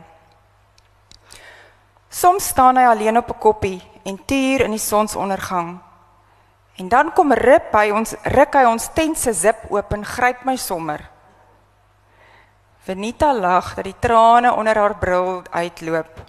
Soms 2.13 2.51
staan 2.53 2.77
hy 2.77 2.85
alleen 2.91 3.17
op 3.17 3.31
'n 3.33 3.39
koppie 3.41 3.81
en 4.05 4.19
tuur 4.27 4.61
in 4.67 4.77
die 4.77 4.83
sonsondergang. 4.83 5.81
En 6.77 6.89
dan 6.89 7.13
kom 7.13 7.33
rip 7.33 7.73
hy 7.73 7.91
ons 7.91 8.15
ruk 8.23 8.55
hy 8.55 8.65
ons 8.65 8.89
tent 8.93 9.19
se 9.19 9.33
zip 9.33 9.65
oop 9.71 9.93
en 9.93 10.05
gryp 10.05 10.45
my 10.45 10.57
sommer. 10.57 11.01
Venita 12.85 13.33
lag 13.33 13.75
dat 13.75 13.85
die 13.85 13.99
trane 13.99 14.53
onder 14.53 14.77
haar 14.77 14.97
bril 14.99 15.43
uitloop. 15.51 16.21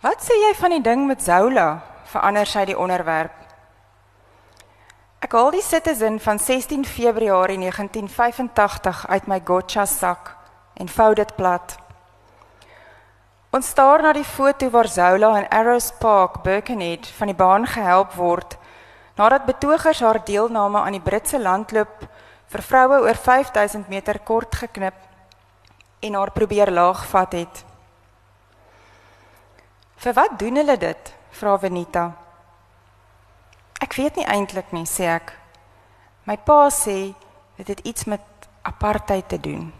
Wat 0.00 0.22
sê 0.22 0.32
jy 0.32 0.54
van 0.54 0.70
die 0.70 0.82
ding 0.82 1.06
met 1.06 1.22
Zola? 1.22 1.82
Verander 2.04 2.46
sy 2.46 2.64
die 2.64 2.78
onderwerp. 2.78 3.39
Ek 5.20 5.34
haal 5.36 5.50
die 5.52 5.60
Citizen 5.60 6.14
van 6.16 6.38
16 6.40 6.86
Februarie 6.88 7.58
1985 7.60 9.02
uit 9.06 9.26
my 9.28 9.36
gotcha 9.44 9.84
sak 9.84 10.30
en 10.80 10.88
vou 10.88 11.10
dit 11.14 11.34
plat. 11.36 11.74
Ons 13.52 13.68
staar 13.68 14.00
na 14.00 14.14
die 14.16 14.24
foto 14.24 14.70
waar 14.72 14.88
Zola 14.88 15.34
in 15.42 15.48
Arrows 15.52 15.90
Park, 16.00 16.40
Birkenhead, 16.42 17.04
van 17.18 17.28
die 17.28 17.36
baan 17.36 17.66
gehelp 17.68 18.16
word 18.16 18.56
nadat 19.20 19.44
betogers 19.44 20.00
haar 20.00 20.22
deelname 20.24 20.80
aan 20.80 20.96
die 20.96 21.04
Britse 21.04 21.36
landloop 21.36 22.08
vir 22.48 22.64
vroue 22.70 23.02
oor 23.04 23.20
5000 23.28 23.92
meter 23.92 24.22
kort 24.24 24.56
geknip 24.62 24.96
en 26.00 26.16
haar 26.16 26.32
probeer 26.32 26.72
laagvat 26.72 27.32
het. 27.32 27.64
"Vir 29.96 30.12
wat 30.14 30.38
doen 30.38 30.56
hulle 30.56 30.78
dit?" 30.78 31.14
vra 31.30 31.58
Venita. 31.58 32.29
Ek 33.80 33.94
weet 33.96 34.18
nie 34.20 34.26
eintlik 34.28 34.74
nie, 34.76 34.84
sê 34.84 35.06
ek. 35.08 35.32
My 36.28 36.36
pa 36.36 36.66
sê 36.68 37.14
dit 37.56 37.68
het 37.68 37.80
iets 37.88 38.04
met 38.04 38.20
apartheid 38.62 39.28
te 39.28 39.38
doen. 39.40 39.70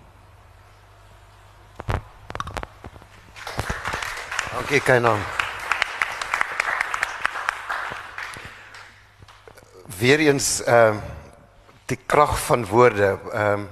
Dankie, 4.54 4.80
Kainan. 4.80 5.21
Weereens 10.00 10.62
ehm 10.64 10.97
uh, 10.97 11.04
die 11.90 11.99
krag 12.07 12.38
van 12.47 12.64
woorde. 12.66 13.12
Ehm 13.35 13.66
uh, 13.66 13.69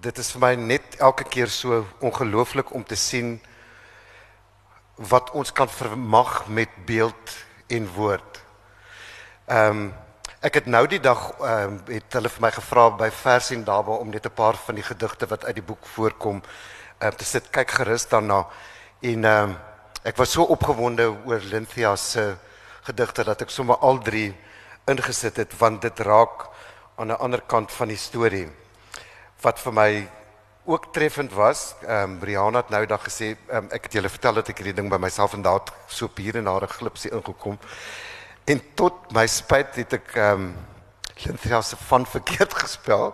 dit 0.00 0.18
is 0.18 0.30
vir 0.32 0.40
my 0.40 0.54
net 0.56 0.96
elke 0.98 1.24
keer 1.28 1.50
so 1.52 1.84
ongelooflik 2.00 2.72
om 2.74 2.84
te 2.84 2.96
sien 2.96 3.34
wat 4.96 5.30
ons 5.30 5.52
kan 5.52 5.68
vermag 5.68 6.46
met 6.48 6.72
beeld 6.86 7.34
en 7.68 7.88
woord. 7.94 8.40
Ehm 9.50 9.76
um, 9.76 9.94
ek 10.46 10.54
het 10.54 10.66
nou 10.70 10.84
die 10.86 11.00
dag 11.02 11.32
ehm 11.42 11.72
um, 11.72 11.78
het 11.90 12.14
hulle 12.14 12.30
vir 12.30 12.42
my 12.44 12.50
gevra 12.54 12.84
by 12.94 13.08
Versien 13.10 13.64
daarby 13.66 13.96
om 13.98 14.10
net 14.14 14.26
'n 14.26 14.34
paar 14.34 14.54
van 14.66 14.74
die 14.74 14.84
gedigte 14.86 15.26
wat 15.26 15.44
uit 15.44 15.54
die 15.54 15.64
boek 15.70 15.86
voorkom 15.94 16.36
ehm 16.98 17.08
uh, 17.08 17.16
te 17.18 17.24
sit 17.24 17.50
kyk 17.50 17.70
gerus 17.70 18.06
daarna 18.08 18.46
en 19.00 19.24
ehm 19.24 19.50
um, 19.50 19.56
ek 20.04 20.16
was 20.16 20.30
so 20.30 20.42
opgewonde 20.42 21.08
oor 21.26 21.40
Lynthia 21.50 21.96
se 21.96 22.36
gedigte 22.82 23.24
dat 23.24 23.42
ek 23.42 23.50
sommer 23.50 23.76
al 23.76 23.98
drie 23.98 24.36
ingesit 24.86 25.36
het 25.36 25.58
want 25.58 25.82
dit 25.82 25.98
raak 25.98 26.46
aan 26.96 27.10
'n 27.10 27.18
ander 27.18 27.42
kant 27.42 27.72
van 27.72 27.88
die 27.88 27.98
storie 27.98 28.48
wat 29.42 29.58
vir 29.58 29.72
my 29.72 30.08
ook 30.64 30.92
treffend 30.92 31.32
was. 31.32 31.74
Ehm 31.82 32.02
um, 32.02 32.18
Brianna 32.18 32.58
het 32.58 32.70
nou 32.70 32.86
dag 32.86 33.02
gesê 33.02 33.36
um, 33.48 33.66
ek 33.70 33.82
het 33.82 33.92
julle 33.92 34.08
vertel 34.08 34.34
dat 34.34 34.48
ek 34.48 34.58
hierdie 34.58 34.74
ding 34.82 34.90
by 34.90 34.98
myself 34.98 35.34
inderdaad 35.34 35.72
so 35.86 36.04
op 36.04 36.16
hier 36.16 36.36
en 36.36 36.44
daar 36.44 36.62
'n 36.62 36.76
glipsie 36.78 37.10
ingekom. 37.10 37.58
En 38.44 38.60
tot 38.74 39.12
my 39.12 39.26
spyt 39.26 39.74
het 39.74 39.92
ek 40.00 40.14
ehm 40.16 40.50
um, 40.50 40.56
Cynthia 41.20 41.60
se 41.60 41.76
van 41.76 42.06
verkeerd 42.06 42.54
gespel 42.62 43.12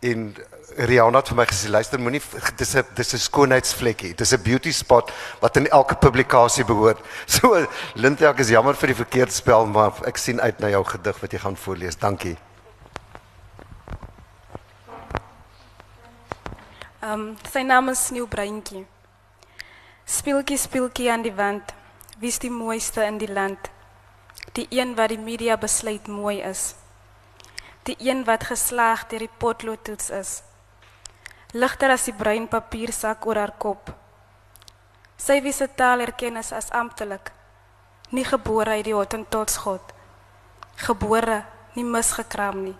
en 0.00 0.34
Rihanna 0.76 1.18
het 1.18 1.28
vir 1.32 1.36
my 1.36 1.46
gesê 1.50 1.68
luister 1.68 1.98
moenie 2.00 2.20
dis 2.56 2.74
'n 2.76 2.84
dis 2.94 3.14
'n 3.14 3.18
skoonheidsvlekkie. 3.18 4.14
Dis 4.14 4.32
'n 4.32 4.42
beauty 4.42 4.72
spot 4.72 5.12
wat 5.40 5.56
in 5.56 5.66
elke 5.68 5.94
publikasie 5.94 6.64
behoort. 6.64 7.00
So 7.26 7.66
Cynthia 7.96 8.32
is 8.38 8.48
jammer 8.48 8.74
vir 8.74 8.86
die 8.86 9.02
verkeerde 9.02 9.32
spel, 9.32 9.66
maar 9.66 9.92
ek 10.06 10.16
sien 10.16 10.40
uit 10.40 10.58
na 10.60 10.68
jou 10.68 10.84
gedig 10.84 11.20
wat 11.20 11.32
jy 11.32 11.38
gaan 11.38 11.56
voorlees. 11.56 11.96
Dankie. 11.96 12.36
Ehm 17.02 17.12
um, 17.12 17.36
sy 17.52 17.62
naam 17.62 17.88
is 17.88 18.06
Sneeubreintjie. 18.06 18.86
Speeltjie 20.04 20.58
speeltjie 20.58 21.10
aan 21.10 21.22
die 21.22 21.34
wand. 21.34 21.74
Wie 22.18 22.28
is 22.28 22.38
die 22.38 22.50
mooiste 22.50 23.02
in 23.04 23.18
die 23.18 23.32
land? 23.32 23.70
Die 24.52 24.66
een 24.70 24.94
wat 24.94 25.08
die 25.08 25.18
media 25.18 25.56
besluit 25.56 26.06
mooi 26.06 26.40
is. 26.42 26.74
Die 27.82 27.96
een 27.98 28.24
wat 28.24 28.44
geslaag 28.44 29.06
deur 29.08 29.24
die 29.24 29.36
potloodtoets 29.38 30.10
is. 30.10 30.30
Ligter 31.52 31.90
as 31.90 32.04
die 32.06 32.14
bruin 32.14 32.48
papiersak 32.48 33.26
oor 33.26 33.38
haar 33.40 33.54
kop. 33.58 33.90
Sy 35.20 35.40
wie 35.44 35.52
se 35.52 35.68
taal 35.76 36.00
erken 36.04 36.38
is 36.40 36.52
as 36.52 36.70
amptelik. 36.70 37.32
Nie 38.10 38.24
gebore 38.24 38.78
uit 38.78 38.84
die 38.84 38.94
Hottentotsgod. 38.94 39.92
Gebore, 40.76 41.44
nie 41.74 41.84
misgekraam 41.84 42.62
nie. 42.64 42.76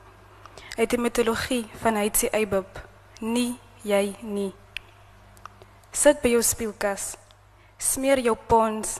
Uit 0.78 0.90
die 0.90 0.98
mitologie 0.98 1.64
van 1.82 1.98
Heitsi 2.00 2.30
Eibub. 2.32 2.80
Nie 3.20 3.58
jy 3.82 4.16
nie. 4.22 4.50
Sit 5.92 6.22
by 6.22 6.34
jou 6.34 6.42
speelkas. 6.42 7.14
Smeer 7.78 8.22
jou 8.22 8.36
pons 8.48 8.98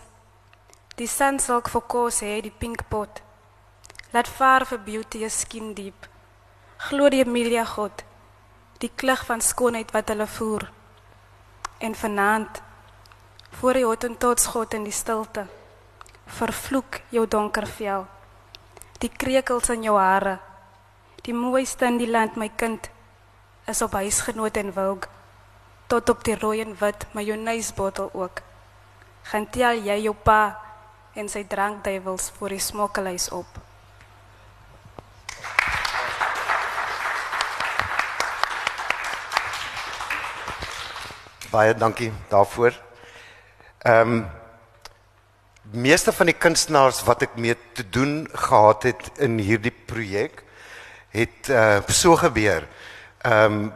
Die 1.01 1.09
son 1.09 1.39
sal 1.41 1.63
vir 1.65 1.81
kos 1.89 2.19
hê, 2.21 2.43
die 2.45 2.53
pink 2.53 2.83
pot. 2.93 3.23
Laat 4.13 4.29
vir 4.29 4.79
beauty 4.85 5.25
is 5.25 5.41
skin 5.41 5.73
diep. 5.73 6.07
Glo 6.77 7.09
die 7.09 7.23
Emilia 7.25 7.65
God. 7.65 8.05
Die 8.81 8.91
klug 8.95 9.25
van 9.25 9.41
skoonheid 9.41 9.95
wat 9.95 10.11
hulle 10.13 10.27
voer. 10.27 10.71
En 11.81 11.95
vanaand 11.95 12.63
voor 13.61 13.73
die 13.73 13.85
Hottentots 13.85 14.47
God 14.47 14.75
in 14.75 14.85
die 14.85 14.93
stilte. 14.93 15.47
Vervloek 16.27 17.01
jou 17.09 17.27
donker 17.27 17.67
vel. 17.67 18.07
Die 19.01 19.09
krekels 19.09 19.71
in 19.71 19.83
jou 19.83 19.97
hare. 19.97 20.39
Die 21.25 21.33
mooiste 21.33 21.87
in 21.87 21.97
die 21.97 22.11
land 22.11 22.37
my 22.37 22.51
kind 22.57 22.91
is 23.67 23.81
op 23.81 23.97
huisgenoot 23.97 24.57
en 24.57 24.75
wilg 24.77 25.09
tot 25.89 26.09
op 26.11 26.25
die 26.25 26.37
rooi 26.37 26.61
en 26.61 26.77
wit 26.77 27.07
majoneisbottel 27.13 28.11
ook. 28.13 28.43
Gaan 29.33 29.49
tel 29.51 29.81
jy 29.81 30.03
jou 30.05 30.15
pa 30.15 30.70
en 31.15 31.29
sy 31.29 31.43
drankduiwels 31.49 32.31
voor 32.37 32.55
die 32.55 32.63
smokkelhuis 32.63 33.29
op. 33.35 33.47
Baie 41.51 41.75
dankie 41.75 42.13
daarvoor. 42.31 42.77
Ehm 43.79 44.13
um, 44.13 44.29
meeste 45.71 46.13
van 46.13 46.27
die 46.27 46.35
kunstenaars 46.35 47.03
wat 47.07 47.23
ek 47.23 47.37
mee 47.39 47.55
te 47.79 47.85
doen 47.95 48.25
gehad 48.33 48.83
het 48.83 49.11
in 49.23 49.37
hierdie 49.39 49.75
projek 49.87 50.43
het 51.15 51.51
uh 51.51 51.81
so 51.87 52.17
gebeur. 52.17 52.67
Ehm 53.23 53.45
um, 53.45 53.73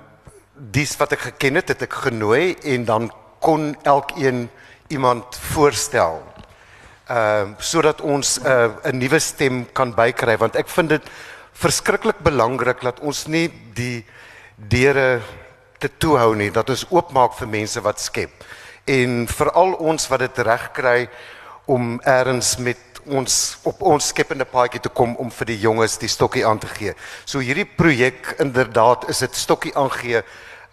dis 0.54 0.96
wat 0.96 1.12
ek 1.12 1.20
geken 1.30 1.54
het, 1.54 1.68
het 1.68 1.82
ek 1.82 1.92
genooi 2.06 2.54
en 2.62 2.84
dan 2.84 3.10
kon 3.38 3.74
elkeen 3.82 4.50
iemand 4.88 5.36
voorstel 5.36 6.22
ehm 7.08 7.50
uh, 7.50 7.56
sodat 7.58 8.00
ons 8.00 8.38
'n 8.40 8.46
uh, 8.46 8.90
'n 8.90 8.98
nuwe 8.98 9.20
stem 9.20 9.66
kan 9.72 9.94
bykry 9.94 10.36
want 10.36 10.56
ek 10.56 10.68
vind 10.68 10.88
dit 10.88 11.10
verskriklik 11.52 12.18
belangrik 12.18 12.80
dat 12.80 13.00
ons 13.00 13.26
nie 13.26 13.48
die 13.74 14.04
deure 14.56 15.20
te 15.78 15.88
toe 15.98 16.18
hou 16.18 16.34
nie 16.34 16.50
dat 16.50 16.70
ons 16.70 16.86
oopmaak 16.90 17.34
vir 17.38 17.48
mense 17.48 17.80
wat 17.80 18.00
skep 18.00 18.30
en 18.86 19.26
veral 19.26 19.74
ons 19.74 20.08
wat 20.08 20.20
dit 20.20 20.38
reg 20.38 20.72
kry 20.72 21.08
om 21.66 22.00
eers 22.04 22.58
met 22.58 22.78
ons 23.06 23.58
op 23.68 23.82
ons 23.82 24.08
skepende 24.08 24.44
paadjie 24.48 24.80
te 24.80 24.88
kom 24.88 25.14
om 25.20 25.30
vir 25.30 25.52
die 25.52 25.58
jonges 25.60 25.98
die 26.00 26.08
stokkie 26.08 26.44
aan 26.46 26.58
te 26.58 26.68
gee. 26.72 26.94
So 27.24 27.40
hierdie 27.44 27.66
projek 27.68 28.36
inderdaad 28.40 29.08
is 29.12 29.20
dit 29.24 29.36
stokkie 29.36 29.74
aangee 29.76 30.22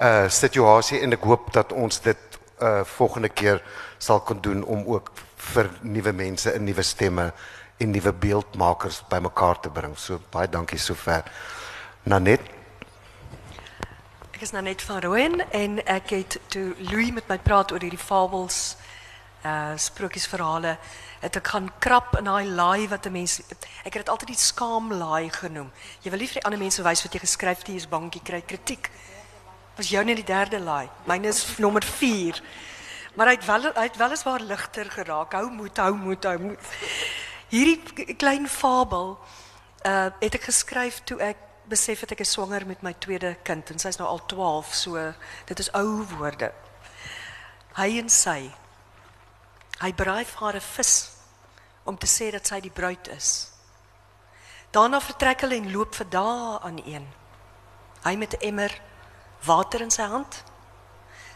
uh 0.01 0.27
situasie 0.29 1.01
en 1.03 1.13
ek 1.13 1.25
hoop 1.27 1.51
dat 1.53 1.71
ons 1.71 1.99
dit 1.99 2.39
uh 2.61 2.83
volgende 2.97 3.29
keer 3.29 3.61
sal 3.99 4.19
kon 4.25 4.39
doen 4.41 4.63
om 4.63 4.85
ook 4.87 5.11
vir 5.41 5.69
nuwe 5.81 6.13
mense 6.13 6.53
'n 6.53 6.63
nuwe 6.63 6.83
stemme 6.83 7.33
en 7.77 7.91
nuwe 7.91 8.13
beeldmakers 8.13 9.03
bymekaar 9.09 9.59
te 9.59 9.69
bring. 9.69 9.97
So 9.97 10.19
baie 10.31 10.49
dankie 10.49 10.79
sover. 10.79 11.23
Nanet 12.03 12.41
Ek 14.41 14.47
is 14.47 14.51
Nanet 14.51 14.81
van 14.81 15.01
Rooyen 15.01 15.51
en 15.51 15.85
ek 15.85 16.09
het 16.09 16.39
toe 16.47 16.73
Louis 16.89 17.11
met 17.11 17.27
my 17.29 17.37
praat 17.37 17.71
oor 17.71 17.79
hierdie 17.79 17.99
fabels 17.99 18.75
uh 19.45 19.77
sprokiesverhale 19.77 20.77
het 21.21 21.37
ek 21.37 21.51
gaan 21.53 21.67
krap 21.79 22.15
in 22.17 22.25
daai 22.25 22.49
laai 22.49 22.87
wat 22.89 23.05
'n 23.05 23.15
ek 23.85 23.93
het 23.93 24.01
dit 24.01 24.09
altyd 24.09 24.33
die 24.33 24.37
skaam 24.37 24.93
laai 24.93 25.29
genoem. 25.29 25.71
Jy 26.01 26.09
wil 26.09 26.19
nie 26.19 26.27
vir 26.27 26.41
die 26.41 26.45
ander 26.45 26.59
mense 26.59 26.81
wys 26.81 27.03
wat 27.03 27.13
jy 27.13 27.19
geskryf 27.19 27.61
jy 27.67 27.75
is 27.75 27.87
bang 27.87 28.13
jy 28.13 28.21
kry 28.23 28.41
kritiek. 28.41 28.89
Was 29.77 29.89
jou 29.89 30.03
net 30.03 30.15
die 30.15 30.25
derde 30.25 30.59
laai. 30.59 30.89
Myne 31.05 31.27
is 31.27 31.57
nommer 31.57 31.83
4. 31.83 32.41
Maar 33.13 33.27
hy 33.27 33.35
het 33.35 33.45
wel 33.45 33.67
hy 33.73 33.83
het 33.83 33.97
weliswaar 33.97 34.41
ligter 34.41 34.91
geraak. 34.91 35.33
Hou 35.33 35.49
moed, 35.51 35.77
hou 35.77 35.93
moed, 35.95 36.23
hou 36.23 36.37
moed. 36.39 36.59
Hierdie 37.49 38.15
klein 38.15 38.47
fabel 38.47 39.17
uh 39.85 40.09
het 40.19 40.35
ek 40.35 40.47
geskryf 40.47 41.01
toe 41.03 41.19
ek 41.19 41.37
besef 41.67 41.99
het 41.99 42.11
ek 42.11 42.23
is 42.23 42.31
swanger 42.31 42.65
met 42.67 42.81
my 42.81 42.93
tweede 42.93 43.35
kind 43.43 43.69
en 43.69 43.79
sy's 43.79 43.97
nou 43.97 44.07
al 44.09 44.25
12, 44.25 44.73
so 44.73 45.13
dit 45.45 45.59
is 45.59 45.71
ou 45.73 46.03
woorde. 46.17 46.51
Hy 47.75 47.97
en 47.99 48.09
sy 48.09 48.51
Hy 49.81 49.89
braai 49.97 50.25
vir 50.29 50.41
haar 50.45 50.55
'n 50.55 50.61
vis 50.61 51.09
om 51.85 51.97
te 51.97 52.05
sê 52.05 52.31
dat 52.31 52.45
sy 52.47 52.59
die 52.61 52.69
bruid 52.69 53.07
is. 53.07 53.49
Daarna 54.71 54.99
vertrek 55.01 55.41
hulle 55.41 55.55
en 55.55 55.71
loop 55.71 55.95
vir 55.95 56.09
dae 56.09 56.59
aan 56.61 56.77
een. 56.85 57.07
Hy 58.03 58.15
met 58.15 58.33
'n 58.33 58.45
emmer 58.45 58.81
water 59.43 59.81
in 59.81 59.91
sy 59.91 60.03
hand. 60.03 60.43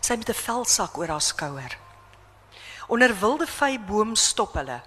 Sy 0.05 0.15
met 0.15 0.29
'n 0.29 0.33
velsak 0.37 0.97
oor 0.97 1.07
haar 1.07 1.21
skouer. 1.21 1.77
Onder 2.87 3.19
wilde 3.19 3.47
vy 3.47 3.79
boom 3.79 4.15
stop 4.15 4.53
hulle. 4.53 4.81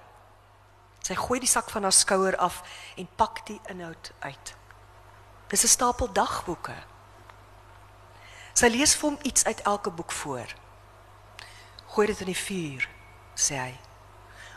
Sy 1.02 1.14
gooi 1.14 1.40
die 1.40 1.48
sak 1.48 1.70
van 1.70 1.82
haar 1.82 1.92
skouer 1.92 2.36
af 2.36 2.62
en 2.96 3.08
pak 3.16 3.46
die 3.46 3.60
inhoud 3.66 4.12
uit. 4.18 4.54
Dis 5.48 5.64
'n 5.64 5.68
stapel 5.68 6.12
dagboeke. 6.12 6.76
Sy 8.52 8.66
lees 8.66 8.94
vir 8.94 9.10
hom 9.10 9.18
iets 9.22 9.44
uit 9.44 9.60
elke 9.60 9.90
boek 9.90 10.12
voor. 10.12 10.54
Gooi 11.86 12.06
dit 12.06 12.20
in 12.20 12.26
die 12.26 12.42
vuur 12.46 12.88
sê 13.34 13.54
hy. 13.54 13.78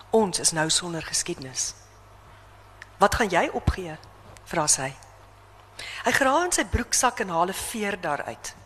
Ons 0.09 0.39
is 0.39 0.51
nou 0.51 0.69
sonder 0.69 1.01
geskiedenis. 1.01 1.73
Wat 2.97 3.15
gaan 3.15 3.29
jy 3.29 3.49
opgee? 3.53 3.97
vra 4.43 4.67
sy. 4.67 4.95
Hy 6.03 6.11
grawe 6.11 6.45
in 6.45 6.51
sy 6.51 6.65
broeksak 6.65 7.19
en 7.19 7.29
haal 7.29 7.47
'n 7.47 7.53
veer 7.53 8.01
daaruit. 8.01 8.60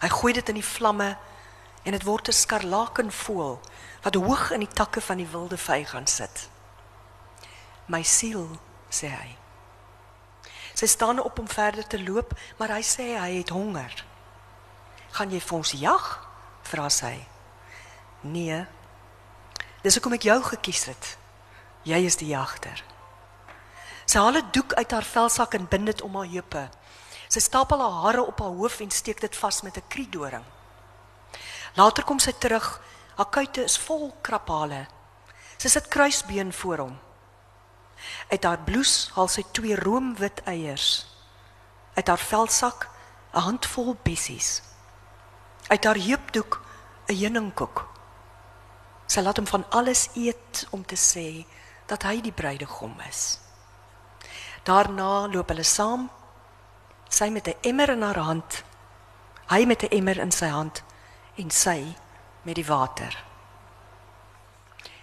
Hy 0.00 0.08
gooi 0.08 0.32
dit 0.32 0.48
in 0.48 0.54
die 0.54 0.64
vlamme 0.64 1.16
en 1.84 1.92
dit 1.92 2.02
word 2.02 2.28
'n 2.28 2.32
skarlakenvoël 2.32 3.60
wat 4.02 4.14
hoog 4.14 4.50
in 4.50 4.60
die 4.60 4.74
takke 4.74 5.00
van 5.00 5.16
die 5.16 5.28
wilde 5.28 5.56
vy 5.56 5.84
gaan 5.84 6.06
sit. 6.06 6.48
My 7.86 8.02
siel, 8.02 8.58
sê 8.90 9.08
hy. 9.08 9.36
Sy 10.74 10.86
staan 10.86 11.18
op 11.18 11.38
om 11.38 11.48
verder 11.48 11.86
te 11.86 12.02
loop, 12.02 12.38
maar 12.58 12.68
hy 12.68 12.82
sê 12.82 13.18
hy 13.18 13.38
het 13.38 13.48
honger. 13.48 14.04
Gaan 15.10 15.30
jy 15.30 15.40
vir 15.40 15.56
ons 15.56 15.70
jag? 15.70 16.28
vra 16.62 16.88
sy. 16.88 17.26
Nee, 18.20 18.66
Dis 19.86 19.94
hoekom 19.94 20.16
ek 20.16 20.24
jou 20.26 20.40
gekies 20.42 20.88
het. 20.90 21.08
Jy 21.86 22.00
is 22.08 22.16
die 22.18 22.32
jagter. 22.32 22.80
Sy 24.02 24.18
haal 24.18 24.38
'n 24.38 24.50
doek 24.50 24.74
uit 24.74 24.90
haar 24.90 25.06
velsak 25.06 25.54
en 25.54 25.68
bind 25.70 25.86
dit 25.86 26.02
om 26.02 26.16
haar 26.16 26.26
heupe. 26.26 26.70
Sy 27.28 27.40
stapel 27.40 27.80
haar 27.80 28.02
hare 28.02 28.22
op 28.22 28.38
haar 28.40 28.54
hoof 28.54 28.80
en 28.80 28.90
steek 28.90 29.20
dit 29.20 29.36
vas 29.36 29.62
met 29.62 29.76
'n 29.76 29.88
kriedoring. 29.88 30.44
Later 31.74 32.04
kom 32.04 32.18
sy 32.18 32.32
terug. 32.32 32.80
Haar 33.16 33.30
kuite 33.30 33.64
is 33.64 33.78
vol 33.78 34.14
kraphale. 34.20 34.86
Sy 35.56 35.68
sit 35.68 35.88
kruisbeen 35.88 36.52
voor 36.52 36.78
hom. 36.78 36.98
Uit 38.30 38.44
haar 38.44 38.58
blouse 38.58 39.10
haal 39.14 39.28
sy 39.28 39.44
twee 39.52 39.76
roomwit 39.76 40.42
eiers. 40.44 41.06
Uit 41.94 42.08
haar 42.08 42.18
velsak 42.18 42.88
'n 43.34 43.40
handvol 43.40 43.96
bessies. 44.02 44.62
Uit 45.68 45.84
haar 45.84 45.96
heupdoek 45.96 46.60
'n 47.08 47.14
heuningkoek. 47.14 47.84
Sy 49.06 49.20
laat 49.20 49.36
hom 49.36 49.46
van 49.46 49.64
alles 49.70 50.08
eet 50.14 50.66
om 50.70 50.86
te 50.86 50.96
sê 50.96 51.46
dat 51.86 52.02
hy 52.02 52.20
die 52.20 52.32
bruidegom 52.32 53.00
is. 53.08 53.38
Daarna 54.64 55.28
loop 55.28 55.48
hulle 55.48 55.62
saam, 55.62 56.10
sy 57.08 57.28
met 57.30 57.48
'n 57.48 57.54
emmer 57.62 57.90
in 57.90 58.02
haar 58.02 58.18
hand, 58.18 58.64
hy 59.46 59.64
met 59.64 59.82
'n 59.82 59.96
emmer 59.96 60.18
in 60.18 60.32
sy 60.32 60.48
hand 60.48 60.82
en 61.36 61.50
sy 61.50 61.96
met 62.42 62.54
die 62.54 62.66
water. 62.66 63.24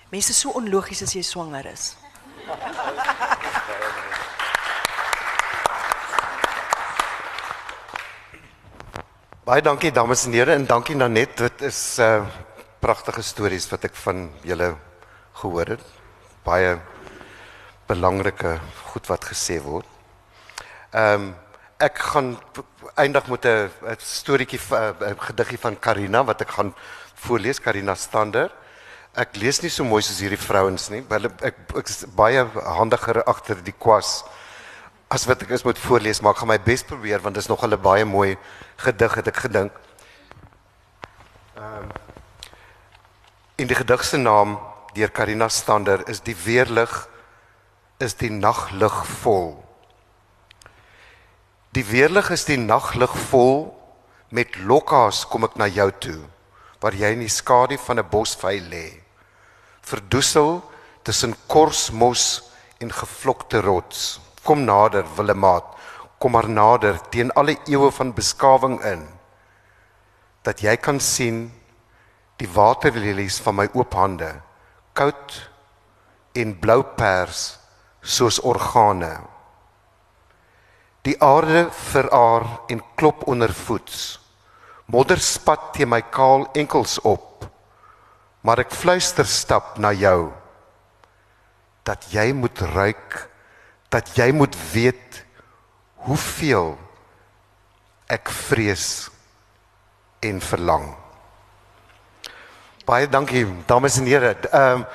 Mense 0.10 0.34
so 0.34 0.50
onlogies 0.50 1.02
as 1.02 1.14
jy 1.14 1.22
swanger 1.22 1.66
is. 1.66 1.96
Baie 9.44 9.62
dankie 9.62 9.92
dames 9.92 10.26
en 10.26 10.34
here 10.34 10.54
en 10.54 10.66
dankie 10.66 10.96
Nanet. 10.96 11.38
Dit 11.38 11.62
is 11.62 12.00
uh 12.00 12.26
pragtige 12.84 13.22
stories 13.24 13.70
wat 13.72 13.84
ek 13.88 13.96
van 13.96 14.26
julle 14.44 14.76
gehoor 15.40 15.74
het. 15.74 15.84
Baie 16.44 16.78
belangrike 17.88 18.60
goed 18.92 19.08
wat 19.08 19.26
gesê 19.32 19.60
word. 19.64 19.88
Ehm 20.92 21.14
um, 21.14 21.43
ek 21.78 21.98
gaan 21.98 22.38
eindig 22.96 23.28
met 23.28 23.46
'n 23.46 23.70
storieetjie 23.98 24.60
'n 24.60 25.20
gediggie 25.20 25.58
van 25.58 25.80
Karina 25.80 26.24
wat 26.24 26.42
ek 26.42 26.50
gaan 26.50 26.74
voorlees 27.16 27.60
Karina 27.60 27.96
Stander. 27.96 28.52
Ek 29.16 29.36
lees 29.36 29.62
nie 29.62 29.70
so 29.70 29.84
mooi 29.84 30.02
soos 30.02 30.20
hierdie 30.20 30.38
vrouens 30.48 30.90
nie. 30.90 31.04
Hulle 31.10 31.32
ek 31.42 31.56
ek 31.76 31.90
is 31.90 32.06
baie 32.16 32.46
handiger 32.66 33.24
agter 33.24 33.64
die 33.64 33.76
kwas 33.80 34.24
as 35.10 35.26
wat 35.26 35.42
ek 35.42 35.50
is 35.50 35.64
moet 35.64 35.78
voorlees, 35.78 36.22
maar 36.22 36.32
ek 36.34 36.40
gaan 36.40 36.48
my 36.48 36.60
bes 36.60 36.84
probeer 36.84 37.22
want 37.22 37.36
dit 37.36 37.44
is 37.44 37.50
nog 37.50 37.64
'n 37.64 37.82
baie 37.82 38.06
mooi 38.06 38.38
gedig 38.78 39.14
het 39.16 39.28
ek 39.28 39.38
gedink. 39.38 39.72
Ehm 41.56 42.04
In 43.56 43.68
die 43.68 43.76
gedig 43.76 44.04
se 44.04 44.18
naam 44.18 44.60
deur 44.94 45.12
Karina 45.12 45.48
Stander 45.48 46.08
is 46.10 46.22
die 46.22 46.36
weerlig 46.36 47.08
is 47.98 48.16
die 48.16 48.32
naglig 48.32 49.06
vol. 49.22 49.63
Die 51.74 51.86
weerlig 51.90 52.28
is 52.30 52.44
die 52.46 52.60
naglig 52.62 53.14
vol 53.32 53.64
met 54.30 54.60
lokkas 54.62 55.24
kom 55.26 55.48
ek 55.48 55.56
na 55.58 55.66
jou 55.66 55.88
toe 56.06 56.20
waar 56.84 56.94
jy 56.94 57.10
in 57.16 57.24
die 57.24 57.32
skadu 57.34 57.80
van 57.82 57.98
'n 57.98 58.10
bosvy 58.12 58.60
lê. 58.62 59.02
Verdoesel 59.82 60.62
tussen 61.04 61.34
korsmos 61.48 62.44
en 62.78 62.92
gevlokte 62.92 63.62
rots. 63.62 64.20
Kom 64.44 64.66
nader, 64.66 65.06
Willemaat. 65.16 65.66
Kom 66.20 66.32
maar 66.32 66.50
nader 66.50 67.00
teen 67.10 67.32
alle 67.32 67.58
eeue 67.66 67.92
van 67.92 68.14
beskawing 68.14 68.78
in 68.84 69.08
dat 70.44 70.62
jy 70.62 70.76
kan 70.78 71.00
sien 71.00 71.52
die 72.38 72.50
waterlelies 72.54 73.40
van 73.40 73.56
my 73.56 73.70
oop 73.74 73.94
hande 73.94 74.42
koud 74.94 75.50
en 76.36 76.60
blou 76.60 76.84
pers 76.84 77.60
soos 78.02 78.40
organe 78.40 79.33
die 81.04 81.16
aarde 81.24 81.68
veraar 81.92 82.48
en 82.72 82.84
klop 82.96 83.28
onder 83.28 83.54
voets. 83.54 84.20
Modder 84.86 85.20
spat 85.20 85.74
teen 85.76 85.92
my 85.92 86.02
kaal 86.02 86.48
enkels 86.54 87.00
op 87.02 87.34
maar 88.44 88.60
ek 88.60 88.76
fluister 88.76 89.28
stap 89.28 89.78
na 89.80 89.94
jou. 89.96 90.32
Dat 91.88 92.12
jy 92.12 92.32
moet 92.36 92.60
ruik 92.76 93.24
dat 93.94 94.10
jy 94.18 94.32
moet 94.34 94.56
weet 94.74 95.20
hoeveel 96.08 96.74
ek 98.12 98.32
vrees 98.34 98.88
en 100.26 100.40
verlang. 100.42 100.88
Baie 102.88 103.08
dankie 103.08 103.46
dames 103.70 104.00
en 104.02 104.10
here. 104.10 104.34
Ehm 104.50 104.84
um, 104.84 104.88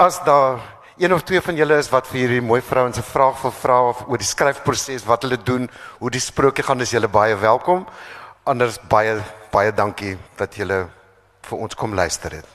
as 0.00 0.16
daar 0.26 0.58
een 0.96 1.14
of 1.14 1.22
twee 1.22 1.40
van 1.40 1.56
julle 1.56 1.76
is 1.78 1.90
wat 1.90 2.06
vir 2.06 2.18
hierdie 2.18 2.40
mooi 2.42 2.60
vrouens 2.62 2.98
'n 2.98 3.02
vraag 3.02 3.42
wil 3.42 3.50
vra 3.50 3.88
of 3.88 4.04
oor 4.06 4.18
die 4.18 4.26
skryfproses 4.26 5.04
wat 5.04 5.22
hulle 5.22 5.42
doen, 5.42 5.70
hoe 5.98 6.10
die 6.10 6.20
sprokie 6.20 6.64
gaan, 6.64 6.80
is 6.80 6.90
julle 6.90 7.08
baie 7.08 7.36
welkom. 7.36 7.86
Anders 8.44 8.78
baie 8.88 9.22
baie 9.50 9.72
dankie 9.72 10.18
dat 10.36 10.54
julle 10.54 10.88
vir 11.42 11.58
ons 11.58 11.74
kom 11.74 11.94
luister 11.94 12.32
het. 12.32 12.46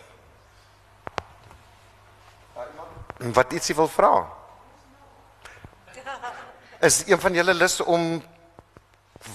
Wat 3.18 3.54
ietsie 3.54 3.76
wil 3.76 3.88
vra? 3.88 4.28
Is 6.80 7.04
een 7.08 7.20
van 7.20 7.34
julle 7.34 7.54
lus 7.54 7.82
om 7.82 8.24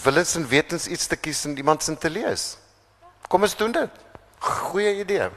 willens 0.03 0.35
en 0.35 0.47
wetens 0.49 0.87
iets 0.87 1.07
te 1.07 1.17
kies 1.17 1.45
en 1.45 1.57
iemand 1.57 1.83
se 1.83 1.99
te 1.99 2.11
lees? 2.11 2.57
Kom 3.29 3.43
ons 3.43 3.57
doen 3.57 3.73
dit. 3.73 3.91
Goeie 4.39 4.95
idee. 5.01 5.31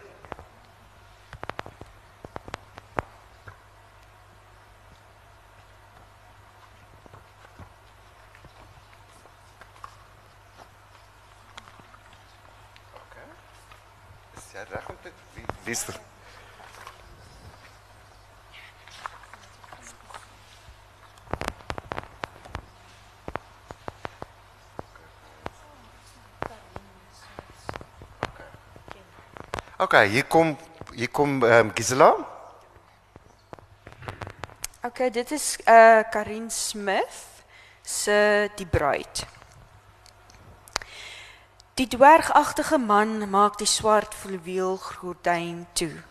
Is 14.35 14.51
jy 14.53 14.65
reg 14.69 14.89
om 14.89 14.97
te 15.01 15.13
wie 15.65 15.73
is 15.73 15.85
Okay, 29.95 30.09
hier 30.11 30.25
kom 30.27 30.57
hier 30.91 31.07
kom 31.07 31.43
ehm 31.43 31.67
um, 31.67 31.71
Gisela. 31.71 32.09
Okay, 34.83 35.09
dit 35.09 35.31
is 35.31 35.57
uh 35.65 36.03
Karin 36.11 36.49
Smith 36.51 37.21
se 37.81 38.49
Die 38.55 38.65
bruid. 38.65 39.23
Die 41.73 41.87
dwergagtige 41.87 42.77
man 42.77 43.29
maak 43.29 43.55
die 43.57 43.67
swart 43.67 44.13
fluweel 44.13 44.75
gordyn 44.77 45.63
toe. 45.73 46.03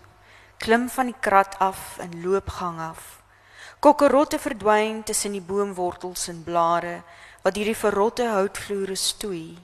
Klim 0.56 0.88
van 0.88 1.06
die 1.12 1.20
krat 1.20 1.58
af 1.58 1.98
en 1.98 2.22
loop 2.22 2.48
gang 2.48 2.80
af. 2.80 3.20
Kokkerotte 3.80 4.38
verdwyn 4.38 5.02
tussen 5.02 5.36
die 5.36 5.44
boomwortels 5.44 6.28
en 6.28 6.40
blare 6.42 7.02
wat 7.42 7.60
hierdie 7.60 7.76
verrotte 7.76 8.30
houtvloere 8.32 8.96
stoei. 8.96 9.58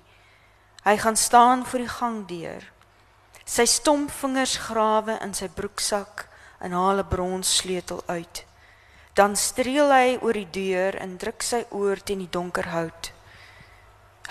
Hy 0.85 0.97
gaan 0.97 1.17
staan 1.17 1.65
voor 1.67 1.79
die 1.79 1.89
gangdeur. 1.89 2.69
Sy 3.51 3.65
stomp 3.67 4.13
vingers 4.15 4.53
grawe 4.63 5.17
in 5.25 5.33
sy 5.35 5.49
broeksak 5.51 6.29
en 6.63 6.71
haal 6.71 7.01
'n 7.03 7.09
bronssleutel 7.11 8.03
uit. 8.07 8.45
Dan 9.19 9.35
streel 9.37 9.91
hy 9.91 10.19
oor 10.23 10.33
die 10.39 10.51
deur 10.51 10.95
en 10.95 11.17
druk 11.17 11.43
sy 11.43 11.65
oor 11.71 11.99
teen 11.99 12.19
die 12.23 12.31
donker 12.31 12.69
hout. 12.71 13.13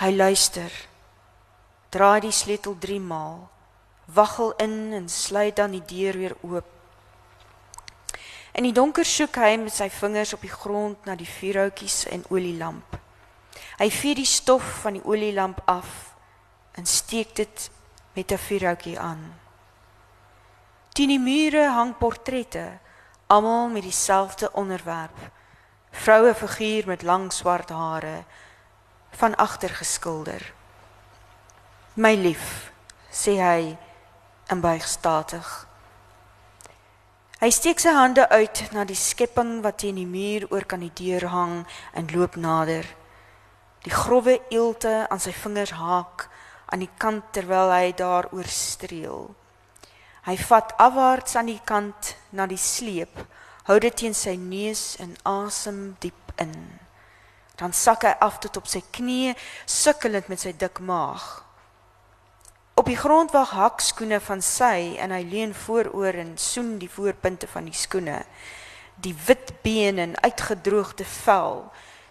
Hy 0.00 0.10
luister. 0.16 0.72
Draai 1.90 2.20
die 2.20 2.32
sleutel 2.32 2.78
3 2.78 3.00
maal. 3.00 3.50
Waggel 4.06 4.54
in 4.56 4.92
en 4.92 5.08
sluit 5.08 5.56
dan 5.56 5.70
die 5.70 5.84
deur 5.84 6.16
weer 6.16 6.36
oop. 6.40 6.70
In 8.52 8.64
die 8.64 8.72
donker 8.72 9.04
soek 9.04 9.36
hy 9.36 9.56
met 9.56 9.72
sy 9.72 9.90
vingers 9.90 10.32
op 10.32 10.40
die 10.40 10.56
grond 10.62 11.04
na 11.04 11.14
die 11.14 11.28
vuurhoutjies 11.28 12.06
en 12.06 12.24
olielamp. 12.30 12.96
Hy 13.78 13.90
vee 13.90 14.14
die 14.14 14.24
stof 14.24 14.80
van 14.80 14.92
die 14.92 15.04
olielamp 15.04 15.60
af 15.66 16.14
en 16.72 16.86
steek 16.86 17.36
dit 17.36 17.70
met 18.12 18.32
'n 18.32 18.38
vuurhoutjie 18.38 18.98
aan. 18.98 19.40
Teen 20.92 21.08
die 21.08 21.18
mure 21.18 21.68
hang 21.68 21.96
portrette, 21.98 22.78
almal 23.26 23.68
met 23.68 23.82
dieselfde 23.82 24.52
onderwerp. 24.52 25.18
Vroue 25.90 26.34
figuur 26.34 26.86
met 26.86 27.02
lang 27.02 27.32
swart 27.32 27.68
hare 27.68 28.24
van 29.10 29.36
agter 29.36 29.68
geskilder. 29.70 30.52
My 31.94 32.14
lief, 32.14 32.72
sê 33.10 33.30
hy 33.30 33.78
en 34.46 34.60
buig 34.60 34.86
statig. 34.88 35.66
Hy 37.40 37.50
steek 37.50 37.78
sy 37.80 37.92
hande 37.96 38.28
uit 38.28 38.62
na 38.72 38.84
die 38.84 38.98
skepping 38.98 39.62
wat 39.64 39.78
teen 39.78 39.96
die 39.96 40.06
muur 40.06 40.44
oor 40.50 40.66
kan 40.68 40.82
die 40.84 40.92
deur 40.94 41.24
hang 41.32 41.66
en 41.96 42.10
loop 42.12 42.36
nader. 42.36 42.84
Die 43.82 43.94
grouwe 43.94 44.40
eelte 44.50 45.06
aan 45.08 45.20
sy 45.20 45.32
vingers 45.32 45.72
haak 45.72 46.28
aan 46.70 46.84
die 46.84 46.92
kant 46.98 47.32
terwyl 47.34 47.72
hy 47.74 47.92
daaroor 47.96 48.48
streel. 48.50 49.28
Hy 50.26 50.36
vat 50.48 50.74
afwaarts 50.78 51.36
aan 51.36 51.50
die 51.50 51.60
kant 51.64 52.14
na 52.36 52.46
die 52.46 52.60
sleep, 52.60 53.22
hou 53.68 53.78
dit 53.82 53.96
teen 53.96 54.14
sy 54.16 54.36
neus 54.38 54.94
en 55.02 55.16
asem 55.28 55.96
diep 56.02 56.34
in. 56.42 56.54
Dan 57.60 57.74
sak 57.76 58.06
hy 58.08 58.14
af 58.24 58.38
tot 58.40 58.56
op 58.60 58.68
sy 58.70 58.82
knieë, 58.94 59.36
sukkelend 59.66 60.30
met 60.32 60.42
sy 60.42 60.52
dik 60.56 60.80
maag. 60.84 61.24
Op 62.80 62.88
die 62.88 62.96
grond 62.96 63.34
wag 63.36 63.52
hakskoene 63.52 64.20
van 64.24 64.40
sy 64.44 64.96
en 65.02 65.12
hy 65.12 65.20
leun 65.28 65.52
vooroor 65.66 66.16
en 66.22 66.36
soen 66.40 66.78
die 66.80 66.88
voorpunte 66.88 67.48
van 67.50 67.68
die 67.68 67.76
skoene. 67.76 68.22
Die 69.00 69.12
wit 69.26 69.52
been 69.64 70.00
en 70.00 70.16
uitgedroogde 70.24 71.04
vel 71.04 71.66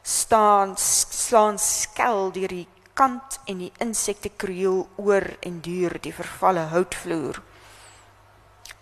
staan 0.09 0.73
slaan 0.77 1.59
skel 1.59 2.31
deur 2.33 2.53
die 2.53 2.67
kant 2.99 3.39
en 3.47 3.61
die 3.63 3.71
insekte 3.79 4.31
kroel 4.35 4.83
oor 4.99 5.25
en 5.47 5.61
duur 5.63 5.95
die 6.03 6.13
vervalle 6.13 6.67
houtvloer. 6.73 7.39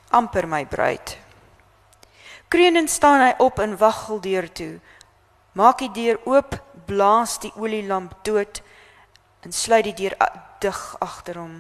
amper 0.10 0.48
my 0.48 0.66
bruid. 0.66 1.18
Kreunend 2.48 2.90
staan 2.90 3.22
hy 3.22 3.34
op 3.44 3.60
en 3.60 3.76
waggel 3.78 4.22
deur 4.24 4.48
toe. 4.56 4.80
Maak 5.52 5.84
die 5.84 5.92
deur 5.92 6.20
oop, 6.24 6.56
blaas 6.88 7.36
die 7.44 7.52
olielamp 7.60 8.14
dood 8.24 8.62
en 9.44 9.52
sluit 9.52 9.84
die 9.90 9.94
deur 9.94 10.16
dig 10.64 10.80
agter 11.04 11.42
hom. 11.42 11.58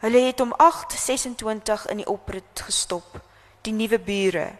Hulle 0.02 0.20
het 0.26 0.40
om 0.40 0.54
8:26 0.58 1.86
in 1.86 1.96
die 1.96 2.10
oprit 2.10 2.60
gestop. 2.66 3.20
Die 3.62 3.72
nuwe 3.72 3.98
bure. 3.98 4.52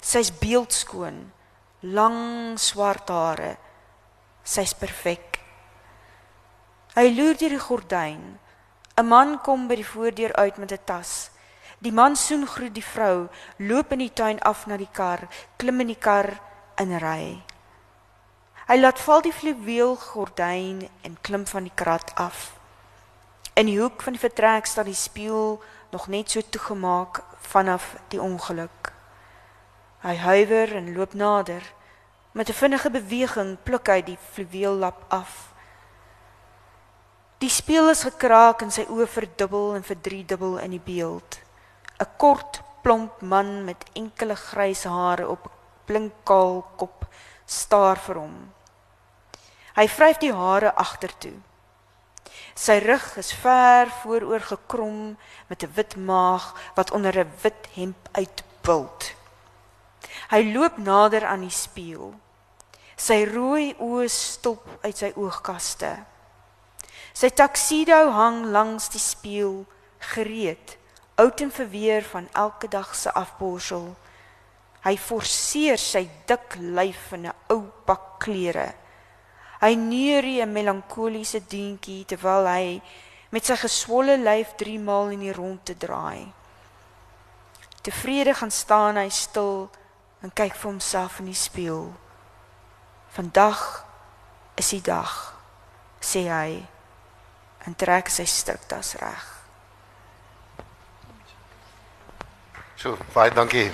Sy's 0.00 0.38
beeldskoon, 0.38 1.32
lang 1.80 2.58
swart 2.58 3.08
hare. 3.08 3.56
Sy's 4.44 4.74
perfek. 4.74 5.37
Hy 6.98 7.12
loer 7.14 7.36
deur 7.38 7.52
die 7.54 7.62
gordyn. 7.62 8.22
'n 8.98 9.06
Man 9.06 9.36
kom 9.46 9.68
by 9.70 9.76
die 9.78 9.86
voordeur 9.86 10.32
uit 10.34 10.56
met 10.58 10.72
'n 10.72 10.82
tas. 10.84 11.30
Die 11.78 11.92
man 11.92 12.16
soen 12.16 12.46
groet 12.46 12.74
die 12.74 12.82
vrou, 12.82 13.28
loop 13.58 13.92
in 13.92 13.98
die 13.98 14.12
tuin 14.12 14.40
af 14.42 14.66
na 14.66 14.76
die 14.76 14.90
kar, 14.92 15.28
klim 15.56 15.80
in 15.80 15.86
die 15.86 16.02
kar 16.06 16.40
en 16.74 16.98
ry. 16.98 17.42
Hy 18.66 18.76
laat 18.76 18.98
val 18.98 19.22
die 19.22 19.32
fluweel 19.32 19.94
gordyn 19.96 20.88
en 21.02 21.20
klim 21.20 21.46
van 21.46 21.62
die 21.62 21.74
krat 21.74 22.10
af. 22.16 22.58
In 23.54 23.66
die 23.66 23.78
hoek 23.80 24.02
van 24.02 24.12
die 24.12 24.26
vertrek 24.26 24.66
staan 24.66 24.90
die 24.90 24.94
spieël 24.94 25.62
nog 25.90 26.08
net 26.08 26.30
so 26.30 26.40
toegemaak 26.40 27.22
vanaf 27.40 27.94
die 28.08 28.22
ongeluk. 28.22 28.92
Hy 30.02 30.16
huiwer 30.16 30.74
en 30.74 30.96
loop 30.96 31.14
nader. 31.14 31.62
Met 32.32 32.48
'n 32.48 32.60
vinnige 32.62 32.90
beweging 32.90 33.56
pluk 33.62 33.86
hy 33.86 34.02
die 34.02 34.18
fluweellap 34.32 35.04
af. 35.08 35.47
Die 37.38 37.50
spieël 37.50 37.92
is 37.92 38.00
gekraak 38.02 38.64
en 38.64 38.72
sy 38.74 38.82
oë 38.90 39.04
verdubbel 39.06 39.76
en 39.76 39.84
verdriedubbel 39.86 40.56
in 40.58 40.72
die 40.74 40.82
beeld. 40.82 41.38
'n 42.02 42.08
Kort, 42.18 42.58
plomp 42.82 43.20
man 43.22 43.64
met 43.64 43.84
enkele 43.94 44.34
grys 44.34 44.82
hare 44.84 45.28
op 45.28 45.46
'n 45.46 45.54
blinkkaal 45.86 46.64
kop 46.76 47.06
staar 47.46 47.98
vir 48.06 48.18
hom. 48.18 48.34
Hy 49.78 49.86
vryf 49.86 50.18
die 50.18 50.32
hare 50.34 50.74
agtertoe. 50.74 51.38
Sy 52.54 52.78
rug 52.82 53.16
is 53.16 53.32
ver 53.32 53.86
vooroor 54.02 54.40
gekrom 54.40 55.16
met 55.46 55.62
'n 55.62 55.72
wit 55.74 55.96
maag 55.96 56.54
wat 56.74 56.90
onder 56.90 57.14
'n 57.18 57.32
wit 57.42 57.68
hemp 57.74 58.08
uitbult. 58.12 59.14
Hy 60.30 60.42
loop 60.52 60.76
nader 60.78 61.26
aan 61.26 61.40
die 61.40 61.54
spieël. 61.54 62.14
Sy 62.96 63.24
rooi 63.24 63.74
oë 63.78 64.08
stop 64.08 64.66
uit 64.82 64.96
sy 64.96 65.12
oogkaste. 65.14 66.17
Sy 67.12 67.30
taksido 67.30 68.10
hang 68.12 68.44
langs 68.52 68.88
die 68.92 69.02
spieël, 69.02 69.64
gereed, 70.14 70.76
oud 71.18 71.40
en 71.40 71.50
verweer 71.50 72.04
van 72.12 72.28
elke 72.32 72.68
dag 72.68 72.94
se 72.94 73.12
afborsel. 73.12 73.96
Hy 74.84 74.94
forceer 74.96 75.80
sy 75.80 76.06
dik 76.26 76.54
lyf 76.60 77.12
in 77.12 77.26
'n 77.26 77.34
ou 77.50 77.62
pak 77.86 78.18
klere. 78.18 78.74
Hy 79.60 79.74
neurie 79.74 80.42
'n 80.42 80.52
melankoliese 80.52 81.40
deentjie 81.40 82.04
terwyl 82.04 82.46
hy 82.46 82.80
met 83.30 83.44
sy 83.44 83.56
geswolle 83.56 84.16
lyf 84.16 84.54
3 84.56 84.78
maal 84.78 85.10
in 85.10 85.20
die 85.20 85.32
rondte 85.32 85.74
draai. 85.74 86.32
Tevrede 87.82 88.34
gaan 88.34 88.50
staan 88.50 88.96
hy 88.96 89.08
stil 89.08 89.70
en 90.22 90.30
kyk 90.30 90.54
vir 90.54 90.70
homself 90.70 91.18
in 91.18 91.26
die 91.26 91.34
spieël. 91.34 91.92
Vandag 93.08 93.84
is 94.54 94.68
die 94.68 94.82
dag, 94.82 95.34
sê 96.00 96.26
hy 96.28 96.66
en 97.66 97.74
trek 97.74 98.08
sy 98.08 98.24
stuktas 98.24 98.94
reg. 99.00 99.24
So, 102.78 102.94
baie 103.14 103.32
dankie. 103.34 103.72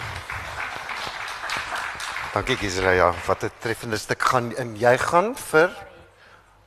Dankie 2.33 2.57
Gisela, 2.57 2.91
ja, 2.91 3.13
wat 3.27 3.45
'n 3.45 3.51
treffende 3.61 3.97
stuk 3.97 4.23
gaan 4.23 4.57
en 4.57 4.77
jy 4.77 4.97
gaan 4.99 5.37
vir 5.37 5.71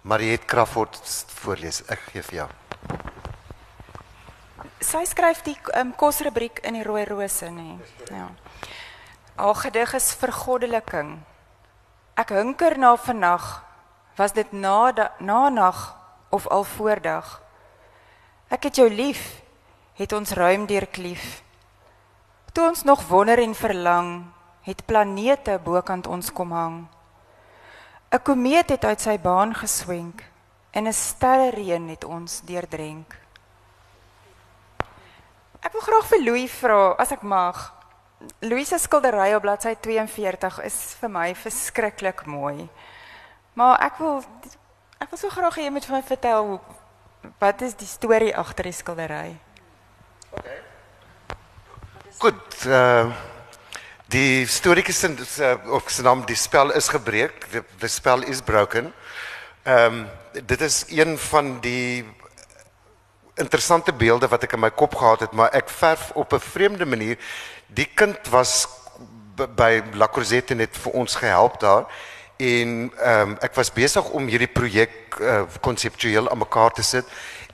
Mariet 0.01 0.45
Crawford 0.45 1.25
voorlees. 1.41 1.82
Ek 1.89 1.99
gee 2.12 2.21
vir 2.21 2.36
jou. 2.36 2.49
Sy 4.80 5.03
skryf 5.06 5.41
die 5.41 5.58
um, 5.75 5.95
kosrubriek 5.95 6.60
in 6.60 6.73
die 6.73 6.84
rooi 6.84 7.03
rose 7.06 7.49
nê. 7.49 7.80
Ja. 8.12 8.30
Haar 9.36 9.56
gedig 9.56 9.93
is 9.93 10.13
vergoddeliking. 10.13 11.25
Ek 12.15 12.30
hunker 12.30 12.77
na 12.77 12.95
vannag. 12.95 13.63
Was 14.15 14.32
dit 14.32 14.53
na 14.53 14.91
da, 14.91 15.12
na 15.19 15.49
nag 15.49 15.96
of 16.29 16.47
al 16.47 16.63
voordag? 16.63 17.41
Ek 18.47 18.63
het 18.63 18.75
jou 18.75 18.89
lief, 18.89 19.41
het 19.93 20.13
ons 20.13 20.31
ruim 20.31 20.65
deurklief. 20.65 21.43
Toe 22.53 22.67
ons 22.67 22.83
nog 22.83 23.07
wonder 23.07 23.39
en 23.39 23.55
verlang, 23.55 24.25
het 24.63 24.85
planete 24.85 25.59
bokant 25.63 26.07
ons 26.07 26.31
kom 26.31 26.51
hang. 26.51 26.87
'n 28.11 28.23
Komeet 28.23 28.69
het 28.69 28.85
uit 28.85 29.01
sy 29.01 29.19
baan 29.19 29.53
geswenk 29.53 30.23
en 30.71 30.87
'n 30.87 30.93
sterrereën 30.93 31.89
het 31.89 32.03
ons 32.03 32.41
deurdrenk. 32.41 33.19
Ek 35.59 35.71
wil 35.71 35.81
graag 35.81 36.07
vir 36.07 36.23
Louis 36.23 36.51
vra 36.51 36.95
as 36.97 37.11
ek 37.11 37.21
mag. 37.21 37.73
Louis 38.39 38.67
se 38.67 38.77
skildery 38.77 39.33
op 39.35 39.41
bladsy 39.41 39.75
42 39.75 40.61
is 40.63 40.95
vir 40.99 41.09
my 41.09 41.35
verskriklik 41.35 42.25
mooi. 42.25 42.69
Maar 43.53 43.81
ek 43.81 43.97
wil 43.97 44.23
ek 44.99 45.10
wil 45.12 45.19
so 45.19 45.29
graag 45.29 45.55
hê 45.57 45.67
jy 45.67 45.73
moet 45.73 45.86
vir 45.86 45.97
my 45.97 46.03
vertel 46.03 46.51
hoe 46.51 46.60
wat 47.41 47.62
is 47.62 47.75
die 47.77 47.89
storie 47.89 48.33
agter 48.36 48.69
die 48.69 48.75
skildery? 48.75 49.38
Goed, 52.17 52.62
uh 52.65 53.12
die 54.07 54.45
storieetjie 54.47 54.93
se 54.95 55.43
uh, 55.43 55.57
of 55.75 55.89
se 55.91 56.01
naam 56.01 56.21
die 56.25 56.38
spel 56.39 56.71
is 56.71 56.88
gebreek. 56.88 57.49
The, 57.51 57.63
the 57.79 57.89
spell 57.91 58.23
is 58.23 58.41
broken. 58.41 58.93
Ehm 59.63 59.99
um, 59.99 60.07
dit 60.45 60.62
is 60.62 60.86
een 60.88 61.17
van 61.17 61.60
die 61.60 62.05
interessante 63.36 63.93
beelde 63.93 64.27
wat 64.27 64.43
ek 64.43 64.53
in 64.53 64.62
my 64.63 64.69
kop 64.71 64.95
gehad 64.95 65.25
het, 65.25 65.31
maar 65.31 65.51
ek 65.51 65.69
verf 65.69 66.12
op 66.15 66.33
'n 66.33 66.39
vreemde 66.39 66.86
manier. 66.86 67.17
Die 67.67 67.89
kind 67.93 68.17
was 68.29 68.67
by 69.36 69.83
La 69.93 70.07
Crozette 70.07 70.55
net 70.55 70.77
vir 70.77 70.91
ons 70.91 71.15
gehelp 71.15 71.60
daar 71.60 71.86
en 72.38 72.91
ehm 72.97 73.30
um, 73.30 73.38
ek 73.41 73.56
was 73.56 73.73
besig 73.73 74.10
om 74.13 74.28
hierdie 74.30 74.52
projek 74.52 75.17
uh, 75.21 75.43
konseptueel 75.62 76.30
aan 76.30 76.38
mekaar 76.38 76.73
te 76.78 76.84
sit 76.86 77.06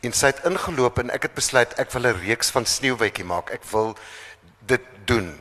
en 0.04 0.12
sy 0.12 0.34
het 0.34 0.44
ingeloop 0.48 1.00
en 1.00 1.14
ek 1.16 1.30
het 1.30 1.36
besluit 1.36 1.74
ek 1.80 1.92
wil 1.96 2.08
'n 2.08 2.20
reeks 2.26 2.52
van 2.52 2.66
sneeuwwitjie 2.66 3.26
maak. 3.26 3.52
Ek 3.52 3.64
wil 3.72 3.96
dit 4.68 4.84
doen. 5.06 5.40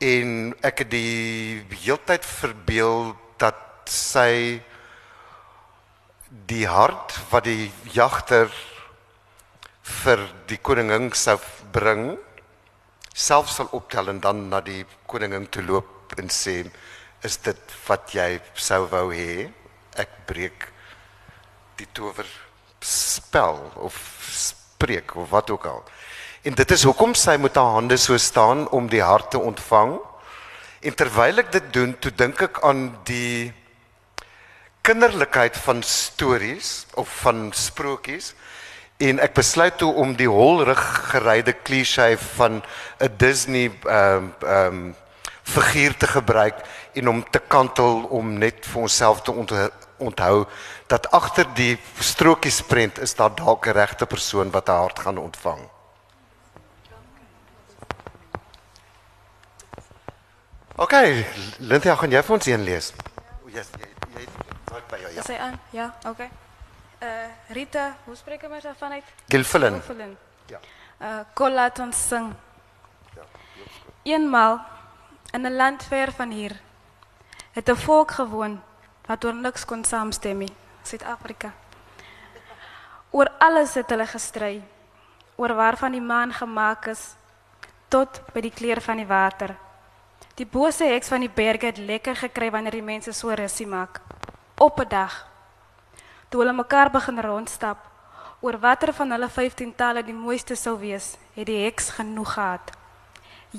En 0.00 0.54
ek 0.62 0.78
het 0.78 0.90
die 0.90 1.64
heeltyd 1.84 2.24
verbeel 2.24 3.16
dat 3.36 3.60
sy 3.84 4.62
die 6.30 6.66
hart 6.66 7.18
wat 7.30 7.44
die 7.44 7.72
jagter 7.92 8.48
vir 9.82 10.18
die 10.46 10.58
koningin 10.62 11.12
sou 11.12 11.38
bring 11.72 12.18
self 13.14 13.50
sal 13.50 13.68
optel 13.72 14.08
en 14.08 14.20
dan 14.20 14.48
na 14.48 14.60
die 14.60 14.84
koningin 15.06 15.48
toe 15.50 15.62
loop 15.62 16.14
en 16.16 16.30
sê 16.30 16.64
is 17.26 17.36
dit 17.44 17.74
wat 17.86 18.12
jy 18.14 18.40
sou 18.54 18.84
wou 18.90 19.10
hê? 19.12 19.48
Ek 20.00 20.12
breek 20.28 20.68
die 21.80 21.88
tower 21.96 22.28
spel 22.80 23.58
of 23.84 23.96
spreek 24.32 25.16
of 25.16 25.28
wat 25.32 25.50
ook 25.50 25.66
al. 25.68 25.82
En 26.42 26.56
dit 26.56 26.70
is 26.72 26.84
hoekom 26.88 27.12
sy 27.18 27.36
met 27.36 27.56
haar 27.60 27.76
hande 27.76 27.98
so 28.00 28.16
staan 28.16 28.64
om 28.72 28.88
die 28.88 29.02
hart 29.04 29.30
te 29.34 29.40
ontvang. 29.40 29.98
En 30.80 30.94
terwyl 30.96 31.42
ek 31.42 31.52
dit 31.52 31.72
doen 31.74 31.92
toe 32.00 32.12
dink 32.16 32.40
ek 32.48 32.62
aan 32.64 32.86
die 33.08 33.52
kinderlikheid 34.80 35.58
van 35.60 35.82
stories 35.84 36.86
of 36.96 37.12
van 37.20 37.50
sprokies. 37.52 38.32
En 39.00 39.20
ek 39.20 39.36
besluit 39.36 39.76
toe 39.80 39.92
om 39.92 40.16
die 40.16 40.28
holrig 40.28 40.80
geryde 41.12 41.52
klise 41.52 42.16
van 42.36 42.62
'n 43.00 43.12
Disney 43.16 43.68
ehm 43.68 44.16
um, 44.16 44.34
ehm 44.40 44.74
um, 44.80 44.96
figuur 45.50 45.96
te 45.96 46.06
gebruik 46.06 46.54
en 46.92 47.08
om 47.08 47.24
te 47.30 47.38
kantel 47.38 48.04
om 48.10 48.38
net 48.38 48.66
vir 48.66 48.82
onsself 48.82 49.22
te 49.22 49.32
onthou, 49.98 50.46
dat 50.86 51.10
agter 51.10 51.46
die 51.54 51.78
strokiesprent 52.00 52.98
is 52.98 53.14
daar 53.14 53.34
dalk 53.34 53.66
'n 53.66 53.72
regte 53.72 54.06
persoon 54.06 54.50
wat 54.50 54.68
'n 54.68 54.72
hart 54.72 54.98
gaan 54.98 55.18
ontvang. 55.18 55.60
OK, 60.80 60.92
Linda, 61.58 61.94
gaan 61.94 62.10
jy 62.10 62.22
vir 62.22 62.34
ons 62.34 62.46
een 62.46 62.62
lees? 62.64 62.92
O, 63.44 63.48
yes, 63.52 63.68
jy 63.76 63.88
jy 64.16 64.22
jy 64.70 64.80
by 64.88 65.00
jou 65.02 65.10
ja. 65.12 65.22
Hy 65.26 65.36
aan? 65.36 65.58
Ja, 65.70 65.94
oké. 66.08 66.28
Eh 66.98 67.52
Rita, 67.56 67.96
hoe 68.04 68.16
spreek 68.16 68.42
ek 68.42 68.50
maar 68.50 68.62
daarvan 68.64 68.92
uit? 68.92 69.04
Gilfilin. 69.28 69.72
Gilfilin. 69.72 70.16
Ja. 70.46 70.58
Uh 71.00 71.20
kom 71.34 71.52
laat 71.52 71.78
ons 71.78 72.08
sing. 72.08 72.32
Eenmaal 74.02 74.60
in 75.32 75.46
'n 75.46 75.56
land 75.56 75.84
ver 75.84 76.12
van 76.12 76.30
hier 76.30 76.60
het 77.52 77.68
'n 77.68 77.76
volk 77.76 78.10
gewoon 78.10 78.62
wat 79.06 79.24
oor 79.24 79.34
niks 79.34 79.64
kon 79.64 79.84
saamstem 79.84 80.38
nie, 80.38 80.52
Suid-Afrika. 80.82 81.52
Oor 83.10 83.28
alles 83.38 83.74
het 83.74 83.90
hulle 83.90 84.06
gestry. 84.06 84.62
Oor 85.34 85.54
waarvan 85.54 85.92
die 85.92 86.00
maan 86.00 86.32
gemaak 86.32 86.86
is 86.86 87.14
tot 87.88 88.20
by 88.32 88.40
die 88.40 88.54
kleur 88.54 88.80
van 88.80 88.96
die 88.96 89.06
water. 89.06 89.56
Die 90.34 90.46
bose 90.46 90.84
heks 90.84 91.08
van 91.08 91.20
die 91.20 91.32
berge 91.34 91.66
het 91.66 91.78
lekker 91.78 92.16
gekry 92.16 92.50
wanneer 92.50 92.78
die 92.78 92.86
mense 92.86 93.12
so 93.12 93.34
rusie 93.34 93.66
maak. 93.66 94.00
Op 94.56 94.80
'n 94.80 94.88
dag 94.88 95.26
toe 96.28 96.40
hulle 96.40 96.52
mekaar 96.52 96.90
begin 96.90 97.20
rondstap 97.20 97.78
oor 98.40 98.58
watter 98.58 98.92
van 98.92 99.10
hulle 99.10 99.28
15 99.28 99.74
tale 99.74 100.04
die 100.04 100.14
mooiste 100.14 100.54
sou 100.54 100.78
wees, 100.78 101.16
het 101.34 101.46
die 101.46 101.64
heks 101.64 101.90
genoeg 101.90 102.32
gehad. 102.32 102.70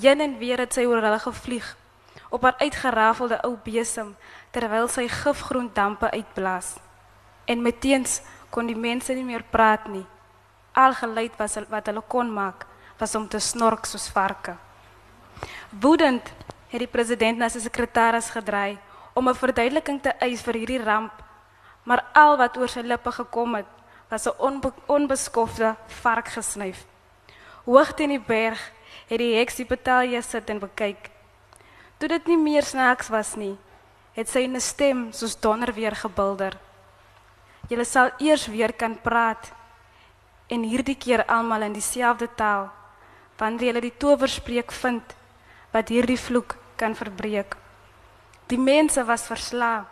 Heen 0.00 0.20
en 0.20 0.38
weer 0.38 0.58
het 0.58 0.72
sy 0.72 0.84
oor 0.84 1.02
hulle 1.02 1.18
gevlieg 1.18 1.76
op 2.32 2.42
haar 2.42 2.56
uitgerafelde 2.58 3.38
ou 3.44 3.56
besem 3.64 4.14
terwyl 4.50 4.88
sy 4.88 5.04
gifgroen 5.08 5.70
dampe 5.74 6.10
uitblaas. 6.10 6.78
En 7.44 7.62
meteens 7.62 8.20
kon 8.50 8.66
die 8.66 8.76
mense 8.76 9.14
nie 9.14 9.26
meer 9.26 9.44
praat 9.50 9.86
nie. 9.92 10.04
Al 10.72 10.96
geluid 10.96 11.36
was 11.36 11.58
wat 11.68 11.88
hulle 11.90 12.02
kon 12.08 12.32
maak 12.32 12.66
was 12.98 13.14
om 13.18 13.28
te 13.28 13.40
snork 13.40 13.86
soos 13.86 14.08
varke. 14.14 14.54
Woedend 15.80 16.28
het 16.70 16.80
die 16.80 16.90
president 16.90 17.38
na 17.38 17.48
sy 17.50 17.60
sekretaris 17.64 18.30
gedraai 18.30 18.78
om 19.12 19.28
'n 19.28 19.34
verduideliking 19.34 20.00
te 20.02 20.12
eis 20.20 20.42
vir 20.42 20.54
hierdie 20.54 20.84
ramp, 20.84 21.12
maar 21.84 22.04
al 22.14 22.36
wat 22.36 22.56
oor 22.56 22.68
sy 22.68 22.80
lippe 22.80 23.12
gekom 23.12 23.54
het, 23.54 23.66
was 24.08 24.26
'n 24.26 24.38
onbe 24.38 24.72
onbeskofte 24.86 25.76
vark 25.86 26.28
gesnyf. 26.28 26.86
Hoog 27.64 27.92
teen 27.94 28.08
die 28.08 28.24
berg 28.26 28.72
het 29.08 29.18
die 29.18 29.36
heks 29.36 29.56
die 29.56 29.66
betalje 29.66 30.22
sit 30.22 30.50
en 30.50 30.58
bekyk. 30.58 31.11
Toe 32.02 32.08
dit 32.10 32.32
nie 32.32 32.36
meer 32.42 32.66
snaaks 32.66 33.12
was 33.14 33.36
nie, 33.38 33.52
het 34.18 34.26
sy 34.26 34.40
'n 34.42 34.60
stem 34.60 35.12
soos 35.12 35.36
donder 35.38 35.70
weer 35.72 35.94
gebulder. 35.94 36.58
Julle 37.70 37.84
sal 37.84 38.10
eers 38.18 38.46
weer 38.46 38.72
kan 38.72 38.98
praat 39.00 39.52
en 40.48 40.64
hierdie 40.64 40.96
keer 40.98 41.22
almal 41.26 41.62
in 41.62 41.72
dieselfde 41.72 42.28
taal 42.34 42.70
wanneer 43.38 43.66
julle 43.66 43.80
die 43.80 43.98
towerspreek 43.98 44.72
vind 44.72 45.14
wat 45.70 45.88
hierdie 45.88 46.18
vloek 46.18 46.56
kan 46.76 46.94
verbreek. 46.94 47.56
Die 48.48 48.58
mense 48.58 49.04
was 49.04 49.26
versla. 49.26 49.86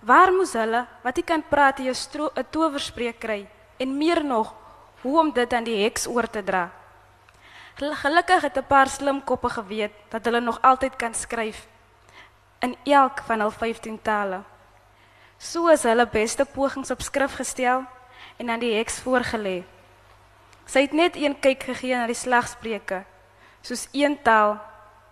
Waar 0.00 0.32
moes 0.32 0.52
hulle 0.52 0.86
wat 1.02 1.16
nie 1.16 1.24
kan 1.24 1.42
praat 1.42 1.78
hier 1.78 1.94
'n 1.94 2.46
towerspreek 2.50 3.20
kry 3.20 3.46
en 3.78 3.98
meer 3.98 4.24
nog 4.24 4.54
hoe 5.02 5.18
om 5.20 5.32
dit 5.32 5.52
aan 5.52 5.64
die 5.64 5.82
heks 5.84 6.06
oor 6.06 6.30
te 6.30 6.42
dra? 6.42 6.79
Gelukkig 7.80 8.42
het 8.42 8.56
'n 8.56 8.66
paar 8.66 8.88
slim 8.88 9.24
koppe 9.24 9.48
geweet 9.48 9.92
dat 10.08 10.24
hulle 10.24 10.40
nog 10.40 10.58
altyd 10.62 10.96
kan 10.96 11.14
skryf 11.14 11.66
in 12.58 12.76
elk 12.84 13.20
van 13.26 13.40
hul 13.40 13.50
15 13.50 14.02
tale. 14.02 14.40
So 15.38 15.68
is 15.68 15.82
hulle 15.82 16.06
beste 16.06 16.44
pogings 16.44 16.90
op 16.90 17.00
skrif 17.00 17.34
gestel 17.34 17.84
en 18.36 18.50
aan 18.50 18.58
die 18.58 18.74
heks 18.74 19.00
voorgelê. 19.00 19.64
Sy 20.64 20.80
het 20.80 20.92
net 20.92 21.16
een 21.16 21.40
kyk 21.40 21.62
gegee 21.62 21.96
na 21.96 22.06
die 22.06 22.14
slagspreuke, 22.14 23.04
soos 23.60 23.88
een 23.92 24.22
taal, 24.22 24.60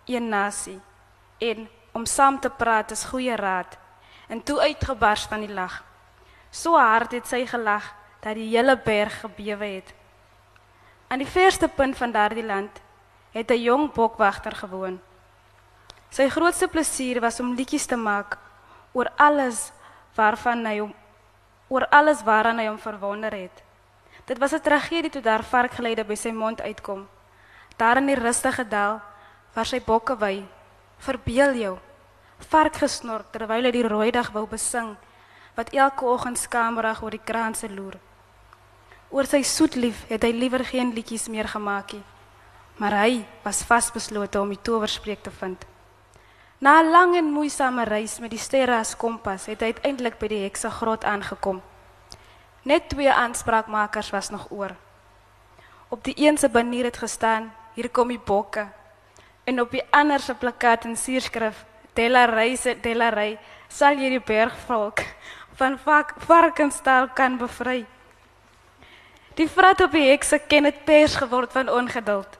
een 0.05 0.29
nasie 0.29 0.79
en 1.37 1.69
om 1.91 2.05
saam 2.05 2.39
te 2.39 2.49
praat 2.49 2.91
is 2.91 3.03
goeie 3.03 3.35
raad 3.35 3.77
en 4.27 4.43
toe 4.43 4.59
uitgebars 4.61 5.25
van 5.25 5.39
die 5.39 5.53
lag. 5.53 5.83
So 6.51 6.77
hard 6.77 7.11
het 7.11 7.27
sy 7.27 7.45
gelag 7.45 7.95
dat 8.19 8.35
die 8.35 8.57
hele 8.57 8.77
berg 8.77 9.19
gebewe 9.19 9.65
het. 9.65 9.98
Aan 11.09 11.23
die 11.23 11.27
verste 11.27 11.67
punt 11.67 11.97
van 11.97 12.11
daardie 12.13 12.45
land 12.45 12.81
het 13.33 13.49
'n 13.51 13.61
jong 13.61 13.93
bokwagter 13.93 14.55
gewoon. 14.55 15.01
Sy 16.09 16.29
grootste 16.29 16.67
plesier 16.67 17.19
was 17.21 17.39
om 17.39 17.55
liedjies 17.55 17.85
te 17.85 17.95
maak 17.95 18.37
oor 18.91 19.09
alles 19.15 19.71
waarvan 20.15 20.65
hy 20.65 20.79
hom 20.79 20.93
oor 21.67 21.85
alles 21.89 22.23
waaraan 22.23 22.57
hy 22.57 22.67
hom 22.67 22.79
verwonder 22.79 23.31
het. 23.31 23.63
Dit 24.25 24.37
was 24.37 24.53
'n 24.53 24.61
tragedie 24.61 25.09
toe 25.09 25.21
daar 25.21 25.43
varkgeleide 25.43 26.05
by 26.05 26.15
sy 26.15 26.31
mond 26.31 26.61
uitkom. 26.61 27.07
Daar 27.77 27.97
in 27.97 28.05
die 28.05 28.19
rustige 28.19 28.67
dal 28.67 29.01
waar 29.53 29.65
sy 29.65 29.81
bokke 29.81 30.17
wy, 30.17 30.45
verbeel 30.97 31.53
jou 31.53 31.79
vark 32.37 32.75
gesnor 32.75 33.23
terwyl 33.31 33.63
hy 33.63 33.71
die 33.71 33.87
rooi 33.87 34.11
dag 34.11 34.31
wou 34.31 34.47
besing 34.47 34.95
wat 35.55 35.73
elke 35.73 36.05
oggend 36.05 36.37
skamerig 36.37 37.01
oor 37.03 37.11
die 37.11 37.23
kraanse 37.23 37.69
loer. 37.69 37.99
Oor 39.09 39.25
sy 39.25 39.41
soet 39.41 39.73
lief 39.73 40.03
het 40.05 40.21
hy 40.21 40.29
liewer 40.37 40.61
geen 40.69 40.91
liedjies 40.93 41.31
meer 41.33 41.47
gemaak 41.49 41.95
nie. 41.97 42.03
Maar 42.77 42.93
hy 43.01 43.13
was 43.41 43.63
vasbeslote 43.65 44.37
om 44.37 44.51
die 44.53 44.61
towerspreek 44.61 45.23
te 45.25 45.31
vind. 45.33 45.65
Na 46.61 46.81
'n 46.81 46.91
lang 46.91 47.15
en 47.15 47.31
moeisame 47.31 47.83
reis 47.83 48.19
met 48.19 48.29
die 48.29 48.39
sterre 48.39 48.77
as 48.77 48.95
kompas, 48.95 49.45
het 49.45 49.61
hy 49.61 49.65
uiteindelik 49.73 50.19
by 50.19 50.27
die 50.27 50.43
hekse 50.43 50.69
grot 50.69 51.03
aangekom. 51.03 51.61
Net 52.63 52.89
twee 52.89 53.11
aanspraakmakers 53.11 54.09
was 54.09 54.29
nog 54.29 54.51
oor. 54.51 54.75
Op 55.89 56.03
die 56.03 56.13
een 56.17 56.37
se 56.37 56.49
banier 56.49 56.83
het 56.83 56.97
gestaan: 56.97 57.53
"Hier 57.73 57.89
kom 57.89 58.07
die 58.07 58.19
bokke." 58.19 58.67
En 59.43 59.61
op 59.61 59.71
die 59.71 59.83
ander 59.89 60.19
se 60.19 60.33
plakkaat 60.33 60.85
in 60.85 60.97
suurskrif: 60.97 61.65
"Della 61.93 62.25
reise, 62.25 62.79
della 62.81 63.09
rei, 63.09 63.39
sal 63.67 63.97
jy 63.97 64.09
die 64.09 64.21
bergvolk 64.21 64.99
van 65.55 65.79
varkenstal 66.17 67.07
kan 67.13 67.37
bevry." 67.37 67.85
Die 69.39 69.47
vrot 69.47 69.79
op 69.85 69.93
die 69.95 70.09
hekse 70.09 70.35
ken 70.51 70.65
dit 70.67 70.79
pers 70.83 71.13
geword 71.15 71.53
van 71.55 71.69
ongeduld. 71.71 72.33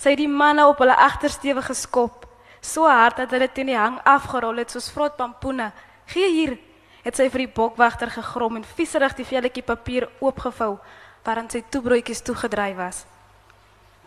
Sy 0.00 0.14
het 0.14 0.20
die 0.22 0.30
manne 0.32 0.64
op 0.64 0.78
hulle 0.80 0.96
agtersteewe 0.96 1.60
geskop, 1.66 2.24
so 2.64 2.88
hard 2.88 3.18
dat 3.20 3.34
hulle 3.36 3.48
teen 3.52 3.68
die 3.68 3.76
hang 3.76 3.98
afgerol 4.08 4.62
het 4.62 4.72
soos 4.72 4.88
vrot 4.94 5.18
pampoene. 5.18 5.72
"Gee 6.06 6.30
hier," 6.32 6.56
het 7.04 7.16
sy 7.16 7.28
vir 7.28 7.44
die 7.44 7.52
bokwagter 7.58 8.10
gegrom 8.10 8.56
en 8.56 8.64
vieserig 8.64 9.14
die 9.16 9.24
velletjie 9.24 9.62
papier 9.62 10.08
oopgevou 10.20 10.78
waarin 11.24 11.50
sy 11.50 11.62
toebroodjies 11.70 12.22
toegedry 12.22 12.74
was. 12.74 13.04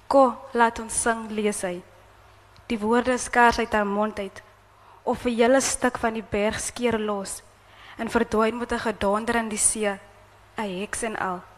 "Ko, 0.07 0.35
laat 0.53 0.79
ons 0.79 1.01
sing," 1.01 1.29
lees 1.29 1.61
hy. 1.61 1.83
Die 2.67 2.79
woorde 2.79 3.17
skaars 3.17 3.59
uit 3.59 3.73
haar 3.73 3.85
mond 3.85 4.19
uit 4.19 4.41
of 5.03 5.25
'n 5.25 5.37
hele 5.37 5.61
stuk 5.61 5.97
van 5.97 6.13
die 6.13 6.25
berg 6.31 6.59
skeer 6.59 6.99
los 6.99 7.43
en 7.97 8.09
verdwyn 8.09 8.57
met 8.57 8.71
'n 8.71 8.79
gedonder 8.79 9.35
in 9.35 9.49
die 9.49 9.57
see, 9.57 9.99
'n 10.57 10.79
heks 10.79 11.03
en 11.03 11.17
al. 11.17 11.52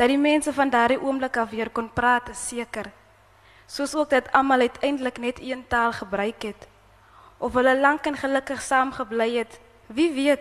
Dat 0.00 0.08
die 0.08 0.18
mense 0.18 0.52
van 0.56 0.70
daardie 0.72 0.96
oomblik 0.96 1.36
af 1.36 1.50
weer 1.50 1.68
kon 1.68 1.90
praat, 1.92 2.30
is 2.32 2.40
seker. 2.48 2.86
Soos 3.66 3.94
ook 3.94 4.10
dat 4.10 4.30
almal 4.32 4.60
uiteindelik 4.64 5.18
net 5.18 5.40
een 5.40 5.66
taal 5.68 5.92
gebruik 5.92 6.42
het 6.42 6.68
of 7.38 7.52
hulle 7.52 7.78
lank 7.80 8.06
en 8.06 8.16
gelukkig 8.16 8.62
saam 8.62 8.92
gebly 8.92 9.36
het 9.36 9.60
wie 9.86 10.12
weet. 10.12 10.40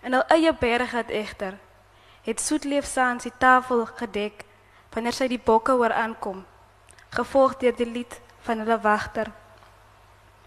En 0.00 0.14
al 0.14 0.24
eie 0.28 0.52
berg 0.54 0.90
het 0.90 1.08
egter 1.08 1.56
het 2.22 2.40
soetleef 2.40 2.84
saans 2.84 3.22
die 3.22 3.32
tafel 3.38 3.86
gedek 3.86 4.44
wanneer 4.92 5.16
sy 5.16 5.28
die 5.32 5.40
bokke 5.44 5.72
oor 5.72 5.92
aankom 5.92 6.44
gevolg 7.16 7.56
deur 7.56 7.76
die 7.76 7.88
lied 7.88 8.20
van 8.44 8.58
hulle 8.58 8.80
wagter. 8.84 9.32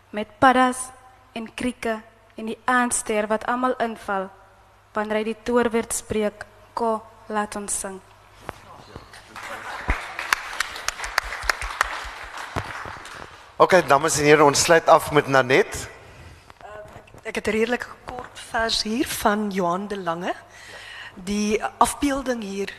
Met 0.09 0.37
paddas 0.37 0.91
en 1.33 1.53
krieke 1.53 1.97
en 2.35 2.53
die 2.53 2.59
aanster 2.65 3.27
wat 3.27 3.49
almal 3.49 3.73
inval 3.81 4.29
wanneer 4.93 5.23
hy 5.23 5.27
die 5.33 5.41
toorwoord 5.43 5.93
spreek 5.93 6.45
ko 6.73 7.01
laat 7.27 7.55
ons 7.55 7.79
sing 7.79 8.01
Okay, 13.61 13.83
dames 13.85 14.15
en 14.17 14.25
heren, 14.25 14.47
ons 14.49 14.61
sluit 14.61 14.87
af 14.89 15.11
met 15.13 15.27
Nanet. 15.29 15.75
Uh, 16.65 17.27
ek 17.29 17.35
het 17.37 17.47
'n 17.47 17.53
redelike 17.53 17.85
kort 18.09 18.39
vers 18.49 18.81
hier 18.81 19.07
van 19.07 19.51
Johan 19.53 19.87
de 19.87 19.97
Lange. 20.01 20.33
Die 21.13 21.63
afbeelding 21.77 22.41
hier 22.41 22.73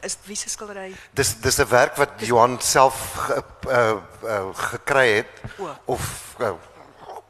is 0.00 0.16
wie 0.24 0.36
se 0.36 0.48
skildery? 0.48 0.94
Dis 1.10 1.40
dis 1.40 1.58
'n 1.58 1.68
werk 1.68 1.96
wat 1.96 2.10
Johan 2.16 2.60
self 2.60 3.14
ge, 3.14 3.42
uh, 3.66 3.96
uh, 4.22 4.54
gekry 4.54 5.08
het 5.16 5.42
o. 5.58 5.74
of 5.84 6.34
uh, 6.38 6.52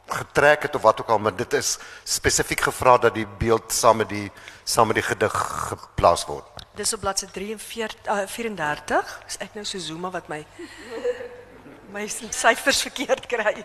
getrek 0.06 0.62
het 0.62 0.74
of 0.74 0.82
wat 0.82 1.00
ook 1.00 1.08
al, 1.08 1.18
maar 1.18 1.36
dit 1.36 1.52
is 1.52 1.78
spesifiek 2.04 2.60
gevra 2.60 2.98
dat 2.98 3.14
die 3.14 3.26
beeld 3.38 3.72
saam 3.72 3.96
met 3.96 4.08
die 4.08 4.30
saam 4.64 4.86
met 4.86 4.96
die 4.96 5.04
gedig 5.04 5.32
geplaas 5.68 6.26
word. 6.26 6.44
Dis 6.74 6.92
op 6.92 7.00
bladsy 7.00 7.26
43 7.26 8.06
uh, 8.06 8.26
34. 8.26 9.20
Is 9.26 9.36
ek 9.38 9.54
nou 9.54 9.64
so 9.64 9.78
zooma 9.78 10.10
wat 10.10 10.28
my 10.28 10.44
my 11.92 12.08
syfers 12.08 12.82
verkeerd 12.82 13.26
kry. 13.26 13.64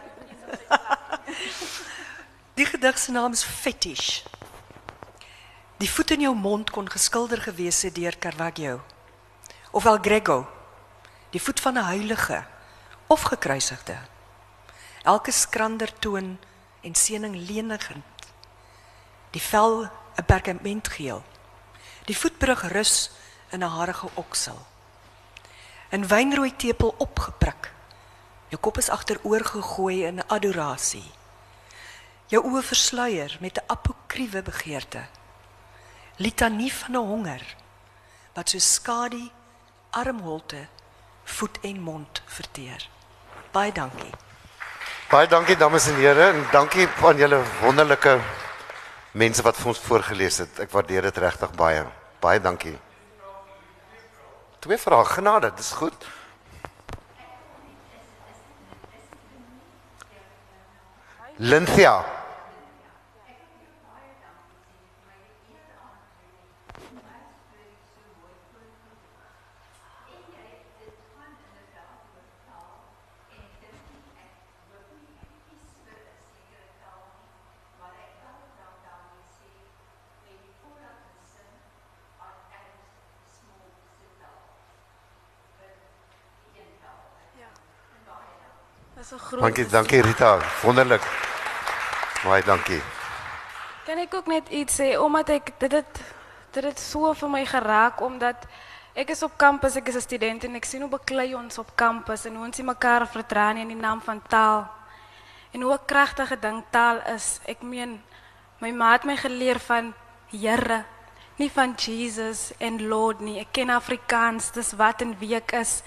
Die 2.57 2.65
gedig 2.65 2.97
se 2.97 3.11
naam 3.11 3.31
is 3.31 3.43
Fetish. 3.43 4.23
Die 5.77 5.89
voet 5.89 6.11
in 6.15 6.23
jou 6.27 6.35
mond 6.35 6.69
kon 6.71 6.87
geskilder 6.89 7.41
gewees 7.41 7.81
het 7.83 7.95
deur 7.95 8.15
Caravaggio 8.17 8.81
of 9.71 9.85
El 9.85 9.97
Greco. 9.97 10.47
Die 11.33 11.41
voet 11.41 11.59
van 11.59 11.73
'n 11.73 11.85
heilige 11.85 12.45
of 13.07 13.21
gekruisigde. 13.21 13.97
Elke 15.03 15.31
skrander 15.31 15.93
toon 15.99 16.39
en 16.81 16.95
seëning 16.95 17.35
lenigend. 17.35 18.31
Die 19.31 19.41
vel 19.41 19.89
'n 20.15 20.25
perkamentgeel. 20.25 21.23
Die 22.05 22.17
voetbrug 22.17 22.71
rus 22.71 23.11
in 23.49 23.59
'n 23.63 23.73
harige 23.77 24.07
oksel. 24.13 24.65
'n 25.91 26.07
Wynrooi 26.07 26.55
tepel 26.55 26.95
opgeprik 26.97 27.72
Jou 28.53 28.61
kop 28.61 28.77
is 28.77 28.91
agteroor 28.93 29.41
gegooi 29.49 30.03
in 30.05 30.21
adorasie. 30.29 31.07
Jou 32.29 32.43
oë 32.45 32.61
versluier 32.61 33.37
met 33.41 33.57
'n 33.57 33.65
apokriewe 33.67 34.41
begeerte. 34.41 35.01
Litanie 36.17 36.73
van 36.73 36.91
'n 36.91 37.07
honger 37.07 37.55
wat 38.35 38.49
so 38.49 38.59
skadu 38.59 39.31
armholte, 39.89 40.67
voet 41.23 41.59
en 41.61 41.81
mond 41.81 42.21
verteer. 42.25 42.89
Baie 43.51 43.71
dankie. 43.71 44.13
Baie 45.09 45.27
dankie 45.27 45.57
dames 45.57 45.87
en 45.87 45.95
here 45.95 46.29
en 46.29 46.47
dankie 46.51 46.87
aan 46.87 47.17
julle 47.17 47.43
wonderlike 47.61 48.21
mense 49.11 49.41
wat 49.41 49.55
vir 49.55 49.67
ons 49.67 49.79
voorgeles 49.79 50.37
het. 50.37 50.59
Ek 50.59 50.71
waardeer 50.71 51.01
dit 51.01 51.17
regtig 51.17 51.51
baie. 51.51 51.85
Baie 52.19 52.41
dankie. 52.41 52.79
Twee 54.59 54.77
vrae 54.77 55.05
genade, 55.05 55.53
dis 55.55 55.71
goed. 55.71 56.05
Linthia. 61.39 62.22
Lynthia. 89.37 89.63
Dankie, 89.63 89.71
dankie 89.71 90.01
Rita. 90.01 90.39
Wonderlik. 90.63 91.01
Baie 92.23 92.43
dankie. 92.43 92.81
Kan 93.85 93.97
ek 93.97 94.13
ook 94.15 94.27
net 94.31 94.49
iets 94.49 94.77
sê 94.79 94.93
omdat 94.99 95.29
ek 95.29 95.53
dit 95.59 95.71
het 95.71 96.03
dit 96.53 96.63
het 96.63 96.79
so 96.79 97.13
vir 97.17 97.29
my 97.29 97.41
geraak 97.49 98.01
omdat 98.05 98.45
ek 98.93 99.09
is 99.09 99.23
op 99.25 99.33
kampus, 99.37 99.75
ek 99.75 99.89
is 99.89 99.95
'n 99.95 100.05
student 100.05 100.43
en 100.43 100.55
ek 100.55 100.65
sien 100.65 100.81
hoe 100.81 100.89
beklei 100.89 101.33
ons 101.35 101.57
op 101.57 101.75
kampus 101.75 102.25
en 102.25 102.35
hoe 102.35 102.45
ons 102.45 102.61
mekaar 102.61 103.07
vertraan 103.07 103.57
in 103.57 103.67
die 103.67 103.81
naam 103.81 104.01
van 104.01 104.21
taal. 104.27 104.69
En 105.51 105.61
hoe 105.61 105.73
'n 105.73 105.85
kragtige 105.85 106.39
ding 106.39 106.63
taal 106.69 107.01
is. 107.15 107.39
Ek 107.45 107.61
meen 107.61 108.01
my 108.59 108.71
ma 108.71 108.91
het 108.91 109.03
my 109.03 109.17
geleer 109.17 109.59
van 109.59 109.93
Here, 110.31 110.85
nie 111.37 111.51
van 111.51 111.75
Jesus 111.75 112.51
en 112.57 112.87
Lord 112.87 113.19
nie. 113.19 113.39
Ek 113.39 113.51
ken 113.51 113.69
Afrikaans, 113.69 114.51
dis 114.51 114.73
wat 114.73 115.01
en 115.01 115.15
wie 115.19 115.35
ek 115.35 115.51
is. 115.51 115.83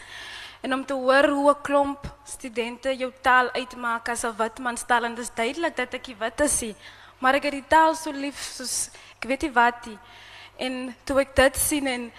En 0.67 0.73
om 0.75 0.85
te 0.85 0.95
hoor 0.95 1.29
hoe 1.29 1.51
'n 1.51 1.61
klomp 1.63 2.01
studente 2.25 2.97
jou 2.97 3.13
taal 3.21 3.51
uitmaak 3.53 4.09
as 4.09 4.25
'n 4.25 4.37
wit 4.37 4.59
man 4.59 4.77
taal 4.87 5.05
en 5.05 5.15
dis 5.15 5.31
duidelik 5.35 5.77
dat 5.77 5.95
ek 5.95 6.07
wit 6.19 6.41
is, 6.41 6.61
nie, 6.61 6.77
maar 7.19 7.35
ek 7.35 7.43
het 7.43 7.53
die 7.53 7.69
taal 7.69 7.95
so 7.95 8.11
lief 8.11 8.39
soos 8.57 8.91
ek 9.17 9.29
weet 9.29 9.43
nie 9.43 9.53
wat 9.53 9.87
nie. 9.87 9.99
En 10.57 10.97
toe 11.05 11.21
ek 11.21 11.37
dit 11.37 11.57
sien 11.57 11.87
en 11.87 12.13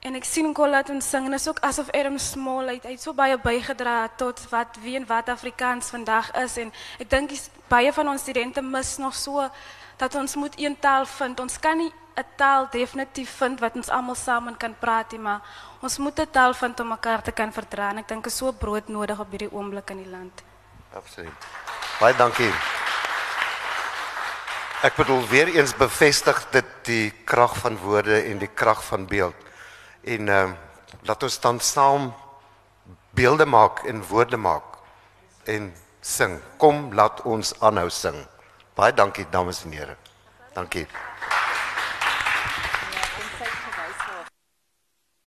en 0.00 0.14
ek 0.14 0.24
sien 0.24 0.54
Colat 0.54 0.88
en 0.88 1.02
sing 1.02 1.26
en 1.26 1.32
is 1.32 1.48
ook 1.48 1.60
asof 1.60 1.90
Adam 1.90 2.18
Small 2.18 2.68
uit 2.68 2.84
uit 2.84 3.00
so 3.00 3.12
baie 3.12 3.38
bygedra 3.38 4.08
tot 4.16 4.48
wat 4.50 4.76
wie 4.80 4.96
en 4.96 5.06
wat 5.06 5.28
Afrikaans 5.28 5.90
vandag 5.90 6.32
is 6.32 6.56
en 6.56 6.72
ek 6.98 7.10
dink 7.10 7.30
baie 7.68 7.92
van 7.92 8.08
ons 8.08 8.20
studente 8.20 8.62
mis 8.62 8.96
nog 8.96 9.14
so 9.14 9.50
dat 9.96 10.14
ons 10.14 10.34
moet 10.34 10.54
een 10.56 10.78
taal 10.78 11.06
vind. 11.06 11.40
Ons 11.40 11.58
kan 11.58 11.76
nie 11.76 11.92
'n 12.18 12.26
taal 12.36 12.66
definitief 12.70 13.30
vind 13.38 13.60
wat 13.60 13.74
ons 13.76 13.88
almal 13.88 14.14
saam 14.14 14.56
kan 14.56 14.74
praat, 14.78 15.12
nie, 15.12 15.20
maar 15.20 15.40
ons 15.80 15.98
moet 15.98 16.18
'n 16.20 16.30
taal 16.30 16.54
vind 16.54 16.80
om 16.80 16.88
mekaar 16.88 17.22
te 17.22 17.32
kan 17.32 17.52
verdra. 17.52 17.90
En 17.90 17.98
ek 17.98 18.08
dink 18.08 18.26
is 18.26 18.36
so 18.36 18.52
brood 18.52 18.88
nodig 18.88 19.18
op 19.18 19.30
hierdie 19.30 19.52
oomblik 19.52 19.90
in 19.90 20.02
die 20.02 20.10
land. 20.10 20.42
Absoluut. 20.94 21.46
Baie 22.00 22.16
dankie. 22.16 22.52
Ek 24.82 24.94
bedoel 24.96 25.26
weer 25.28 25.48
eens 25.48 25.74
bevestig 25.74 26.50
dit 26.50 26.66
die 26.82 27.10
krag 27.24 27.56
van 27.56 27.76
woorde 27.78 28.22
en 28.22 28.38
die 28.38 28.50
krag 28.54 28.84
van 28.84 29.06
beeld. 29.06 29.34
En 30.02 30.28
ehm 30.28 30.50
uh, 30.50 30.56
laat 31.02 31.22
ons 31.22 31.40
dan 31.40 31.60
saam 31.60 32.14
beelde 33.10 33.46
maak 33.46 33.84
en 33.84 34.02
woorde 34.06 34.36
maak 34.36 34.78
en 35.44 35.74
sing. 36.00 36.40
Kom 36.56 36.94
laat 36.94 37.22
ons 37.22 37.54
aanhou 37.60 37.90
sing. 37.90 38.26
Baie 38.74 38.94
dankie 38.94 39.26
dames 39.30 39.64
en 39.64 39.72
here. 39.72 39.96
Dankie. 40.54 40.86